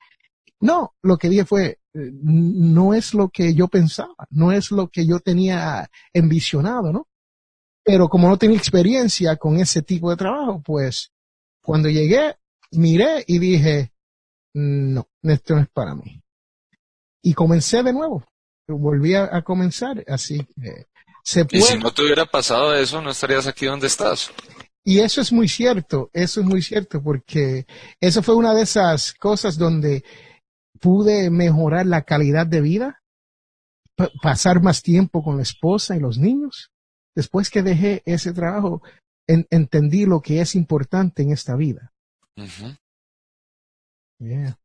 No, 0.59 0.95
lo 1.03 1.17
que 1.17 1.29
dije 1.29 1.45
fue, 1.45 1.79
no 1.93 2.93
es 2.93 3.13
lo 3.13 3.29
que 3.29 3.53
yo 3.53 3.67
pensaba, 3.67 4.27
no 4.29 4.51
es 4.51 4.71
lo 4.71 4.89
que 4.89 5.05
yo 5.05 5.19
tenía 5.19 5.89
envisionado, 6.11 6.91
¿no? 6.91 7.07
Pero 7.83 8.09
como 8.09 8.27
no 8.27 8.37
tenía 8.37 8.57
experiencia 8.57 9.37
con 9.37 9.57
ese 9.57 9.83
tipo 9.83 10.09
de 10.09 10.17
trabajo, 10.17 10.61
pues 10.63 11.11
cuando 11.61 11.87
llegué, 11.87 12.35
miré 12.71 13.23
y 13.27 13.39
dije, 13.39 13.93
no, 14.53 15.07
esto 15.23 15.55
no 15.55 15.61
es 15.61 15.69
para 15.69 15.95
mí 15.95 16.21
y 17.21 17.33
comencé 17.33 17.83
de 17.83 17.93
nuevo. 17.93 18.23
Volví 18.67 19.15
a, 19.15 19.41
comenzar, 19.41 20.03
así 20.07 20.45
que 20.61 20.85
se 21.23 21.45
puede. 21.45 21.63
Y 21.63 21.65
si 21.65 21.77
no 21.79 21.91
te 21.91 22.03
hubiera 22.03 22.25
pasado 22.25 22.73
eso, 22.75 23.01
no 23.01 23.09
estarías 23.09 23.47
aquí 23.47 23.65
donde 23.65 23.87
estás. 23.87 24.31
Y 24.83 24.99
eso 24.99 25.21
es 25.21 25.31
muy 25.31 25.47
cierto, 25.47 26.09
eso 26.13 26.41
es 26.41 26.45
muy 26.45 26.61
cierto, 26.61 27.01
porque 27.01 27.65
eso 27.99 28.23
fue 28.23 28.35
una 28.35 28.53
de 28.53 28.63
esas 28.63 29.13
cosas 29.13 29.57
donde 29.57 30.03
pude 30.79 31.29
mejorar 31.29 31.85
la 31.85 32.03
calidad 32.03 32.47
de 32.47 32.61
vida, 32.61 33.01
pasar 34.21 34.61
más 34.61 34.81
tiempo 34.81 35.23
con 35.23 35.37
la 35.37 35.43
esposa 35.43 35.95
y 35.95 35.99
los 35.99 36.17
niños. 36.17 36.71
Después 37.15 37.49
que 37.49 37.63
dejé 37.63 38.01
ese 38.05 38.33
trabajo, 38.33 38.81
entendí 39.27 40.05
lo 40.05 40.21
que 40.21 40.41
es 40.41 40.55
importante 40.55 41.21
en 41.21 41.31
esta 41.31 41.55
vida. 41.55 41.91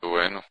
Bueno, 0.00 0.42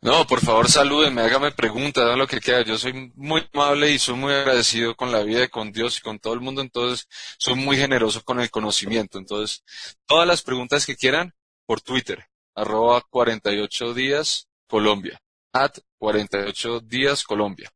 No, 0.00 0.26
por 0.26 0.40
favor 0.40 0.70
salúdenme, 0.70 1.22
hágame 1.22 1.52
preguntas, 1.52 2.04
hagan 2.04 2.18
lo 2.18 2.26
que 2.26 2.40
quiera. 2.40 2.62
Yo 2.62 2.78
soy 2.78 3.12
muy 3.14 3.46
amable 3.52 3.90
y 3.90 3.98
soy 3.98 4.14
muy 4.14 4.32
agradecido 4.32 4.94
con 4.96 5.12
la 5.12 5.22
vida 5.22 5.48
con 5.48 5.72
Dios 5.72 5.98
y 5.98 6.00
con 6.00 6.18
todo 6.18 6.34
el 6.34 6.40
mundo, 6.40 6.62
entonces 6.62 7.06
soy 7.38 7.54
muy 7.54 7.76
generoso 7.76 8.22
con 8.22 8.40
el 8.40 8.50
conocimiento. 8.50 9.18
Entonces, 9.18 9.62
todas 10.06 10.26
las 10.26 10.42
preguntas 10.42 10.86
que 10.86 10.96
quieran 10.96 11.34
por 11.66 11.80
Twitter, 11.80 12.26
arroba 12.54 13.02
48 13.10 13.94
días 13.94 14.48
Colombia, 14.66 15.20
at 15.52 15.78
48 15.98 16.80
días 16.80 17.24
Colombia. 17.24 17.70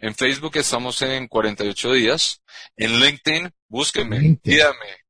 En 0.00 0.14
Facebook 0.14 0.56
estamos 0.56 1.00
en 1.02 1.28
48 1.28 1.92
días. 1.92 2.42
En 2.76 3.00
LinkedIn, 3.00 3.52
búsquenme, 3.68 4.38
pídame, 4.42 5.04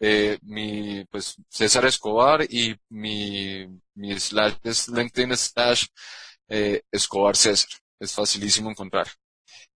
eh, 0.00 0.38
mi, 0.42 1.04
pues, 1.10 1.36
César 1.48 1.86
Escobar 1.86 2.42
y 2.42 2.76
mi, 2.90 3.66
mi 3.94 4.18
slash 4.18 4.54
es 4.62 4.88
LinkedIn 4.88 5.36
slash 5.36 5.86
eh, 6.48 6.82
Escobar 6.90 7.36
César. 7.36 7.70
Es 7.98 8.12
facilísimo 8.12 8.70
encontrar. 8.70 9.06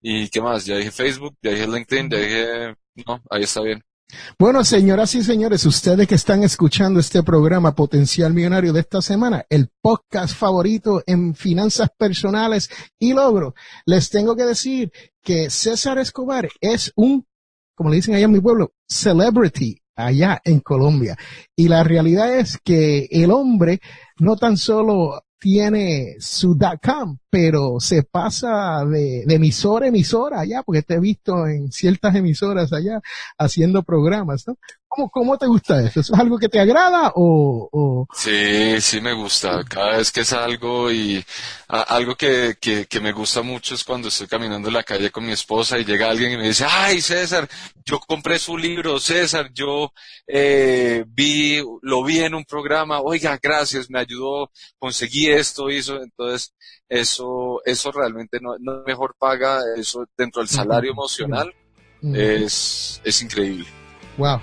¿Y 0.01 0.30
qué 0.30 0.41
más? 0.41 0.65
Ya 0.65 0.77
dije 0.77 0.91
Facebook, 0.91 1.38
ya 1.41 1.51
dije 1.51 1.67
LinkedIn, 1.67 2.10
ya 2.10 2.17
dije, 2.17 2.75
no, 3.06 3.21
ahí 3.30 3.43
está 3.43 3.62
bien. 3.62 3.84
Bueno, 4.39 4.63
señoras 4.63 5.13
y 5.15 5.23
señores, 5.23 5.65
ustedes 5.65 6.08
que 6.08 6.15
están 6.15 6.43
escuchando 6.43 6.99
este 6.99 7.23
programa 7.23 7.75
Potencial 7.75 8.34
Millonario 8.34 8.71
de 8.71 8.80
esta 8.80 9.01
semana, 9.01 9.45
el 9.49 9.69
podcast 9.82 10.34
favorito 10.34 11.03
en 11.06 11.36
finanzas 11.36 11.89
personales 11.97 12.69
y 12.97 13.13
logro, 13.13 13.53
les 13.86 14.10
tengo 14.10 14.36
que 14.36 14.45
decir 14.45 14.91
que 15.21 15.49
César 15.49 15.97
Escobar 15.97 16.47
es 16.62 16.93
un, 16.95 17.27
como 17.75 17.89
le 17.89 17.97
dicen 17.97 18.15
allá 18.15 18.25
en 18.25 18.32
mi 18.32 18.39
pueblo, 18.39 18.71
celebrity 18.88 19.82
allá 19.97 20.39
en 20.43 20.62
Colombia. 20.62 21.17
Y 21.55 21.67
la 21.67 21.83
realidad 21.83 22.38
es 22.38 22.57
que 22.63 23.07
el 23.12 23.31
hombre 23.31 23.81
no 24.19 24.38
tan 24.38 24.55
solo 24.55 25.23
tiene 25.39 26.15
su 26.19 26.57
.com, 26.81 27.17
pero 27.29 27.79
se 27.79 28.03
pasa 28.03 28.85
de, 28.85 29.23
emisora 29.27 29.85
a 29.85 29.89
emisora 29.89 30.39
allá, 30.41 30.63
porque 30.63 30.81
te 30.81 30.95
he 30.95 30.99
visto 30.99 31.45
en 31.47 31.71
ciertas 31.71 32.15
emisoras 32.15 32.71
allá 32.71 33.01
haciendo 33.37 33.83
programas, 33.83 34.47
¿no? 34.47 34.57
¿Cómo, 34.89 35.09
cómo 35.09 35.37
te 35.37 35.47
gusta 35.47 35.85
eso? 35.85 35.99
¿Es 35.99 36.13
algo 36.13 36.39
que 36.39 36.47
te 36.47 36.61
agrada 36.61 37.11
o, 37.15 38.07
Sí, 38.13 38.79
sí 38.79 39.01
me 39.01 39.11
gusta. 39.11 39.63
Cada 39.65 39.97
vez 39.97 40.11
que 40.13 40.23
salgo 40.23 40.89
y 40.89 41.23
algo 41.67 42.15
que, 42.15 42.55
que, 42.59 42.85
que, 42.85 43.01
me 43.01 43.11
gusta 43.11 43.41
mucho 43.41 43.75
es 43.75 43.83
cuando 43.83 44.07
estoy 44.07 44.27
caminando 44.27 44.69
en 44.69 44.73
la 44.73 44.83
calle 44.83 45.11
con 45.11 45.25
mi 45.25 45.33
esposa 45.33 45.77
y 45.77 45.83
llega 45.83 46.09
alguien 46.09 46.31
y 46.31 46.37
me 46.37 46.47
dice, 46.47 46.65
ay 46.67 47.01
César, 47.01 47.49
yo 47.85 47.99
compré 47.99 48.39
su 48.39 48.57
libro, 48.57 48.97
César, 48.99 49.51
yo 49.53 49.91
eh, 50.25 51.03
vi, 51.05 51.61
lo 51.81 52.03
vi 52.03 52.19
en 52.19 52.33
un 52.33 52.45
programa, 52.45 53.01
oiga, 53.01 53.37
gracias, 53.41 53.89
me 53.89 53.99
ayudó, 53.99 54.51
conseguí 54.79 55.27
esto, 55.27 55.69
hizo, 55.69 56.01
entonces 56.01 56.53
eso, 56.89 57.62
eso 57.65 57.91
realmente 57.91 58.39
no, 58.41 58.58
no 58.60 58.84
mejor 58.86 59.15
paga, 59.17 59.62
eso 59.76 60.06
dentro 60.17 60.41
del 60.41 60.50
salario 60.50 60.91
emocional 60.91 61.54
es, 62.02 63.02
es 63.04 63.21
increíble. 63.21 63.65
Wow. 64.17 64.39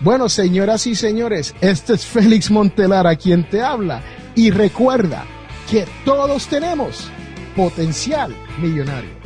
Bueno, 0.00 0.28
señoras 0.28 0.86
y 0.86 0.94
señores, 0.94 1.54
este 1.60 1.94
es 1.94 2.04
Félix 2.04 2.50
Montelar 2.50 3.06
a 3.06 3.16
quien 3.16 3.48
te 3.48 3.62
habla 3.62 4.02
y 4.34 4.50
recuerda 4.50 5.24
que 5.70 5.86
todos 6.04 6.46
tenemos 6.48 7.08
potencial 7.56 8.36
millonario. 8.60 9.25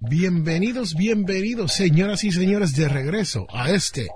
Bienvenidos, 0.00 0.94
bienvenidos, 0.94 1.72
señoras 1.72 2.22
y 2.22 2.30
señores, 2.30 2.76
de 2.76 2.88
regreso 2.88 3.48
a 3.52 3.70
este, 3.72 4.06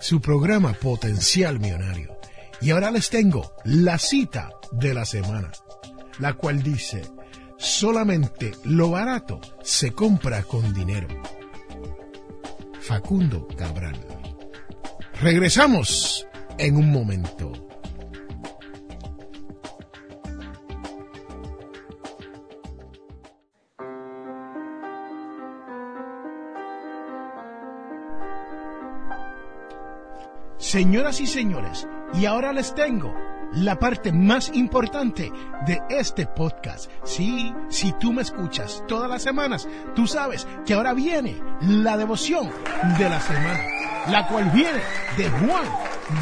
su 0.00 0.22
programa 0.22 0.72
Potencial 0.72 1.60
Millonario. 1.60 2.16
Y 2.62 2.70
ahora 2.70 2.90
les 2.90 3.10
tengo 3.10 3.52
la 3.64 3.98
cita 3.98 4.52
de 4.72 4.94
la 4.94 5.04
semana, 5.04 5.52
la 6.18 6.32
cual 6.32 6.62
dice, 6.62 7.02
solamente 7.58 8.52
lo 8.64 8.88
barato 8.88 9.38
se 9.62 9.92
compra 9.92 10.44
con 10.44 10.72
dinero. 10.72 11.08
Facundo 12.80 13.46
Cabral. 13.48 14.00
Regresamos 15.20 16.26
en 16.56 16.76
un 16.78 16.90
momento. 16.90 17.71
Señoras 30.72 31.20
y 31.20 31.26
señores, 31.26 31.86
y 32.14 32.24
ahora 32.24 32.50
les 32.50 32.74
tengo 32.74 33.14
la 33.52 33.78
parte 33.78 34.10
más 34.10 34.50
importante 34.54 35.30
de 35.66 35.82
este 35.90 36.26
podcast. 36.26 36.90
Sí, 37.04 37.54
si 37.68 37.92
tú 37.98 38.10
me 38.14 38.22
escuchas 38.22 38.82
todas 38.88 39.10
las 39.10 39.22
semanas, 39.22 39.68
tú 39.94 40.06
sabes 40.06 40.48
que 40.64 40.72
ahora 40.72 40.94
viene 40.94 41.36
la 41.60 41.98
devoción 41.98 42.48
de 42.96 43.06
la 43.06 43.20
semana, 43.20 43.60
la 44.08 44.26
cual 44.28 44.50
viene 44.50 44.80
de 45.18 45.28
Juan 45.28 45.66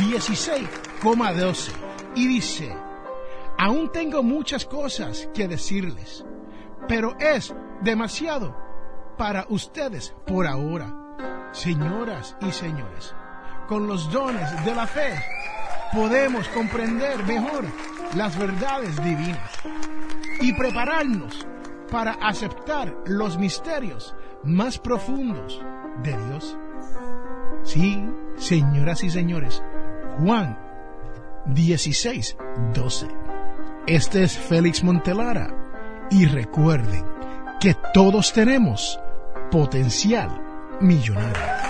16,12 0.01 1.71
y 2.17 2.27
dice, 2.27 2.77
aún 3.57 3.93
tengo 3.93 4.25
muchas 4.25 4.67
cosas 4.67 5.29
que 5.33 5.47
decirles, 5.47 6.25
pero 6.89 7.17
es 7.21 7.55
demasiado 7.83 8.57
para 9.17 9.47
ustedes 9.49 10.13
por 10.27 10.49
ahora. 10.49 10.93
Señoras 11.53 12.37
y 12.41 12.51
señores, 12.51 13.15
con 13.71 13.87
los 13.87 14.11
dones 14.11 14.65
de 14.65 14.75
la 14.75 14.85
fe, 14.85 15.15
podemos 15.95 16.49
comprender 16.49 17.25
mejor 17.25 17.65
las 18.17 18.37
verdades 18.37 19.01
divinas 19.01 19.49
y 20.41 20.53
prepararnos 20.55 21.47
para 21.89 22.15
aceptar 22.15 22.93
los 23.07 23.39
misterios 23.39 24.17
más 24.43 24.77
profundos 24.77 25.63
de 26.03 26.11
Dios. 26.11 26.59
Sí, 27.63 28.05
señoras 28.37 29.05
y 29.05 29.11
señores, 29.11 29.63
Juan 30.19 30.59
16, 31.47 32.37
12. 32.75 33.07
Este 33.87 34.25
es 34.25 34.37
Félix 34.37 34.83
Montelara 34.83 35.49
y 36.11 36.27
recuerden 36.27 37.05
que 37.61 37.77
todos 37.95 38.33
tenemos 38.33 38.99
potencial 39.53 40.29
millonario. 40.81 41.70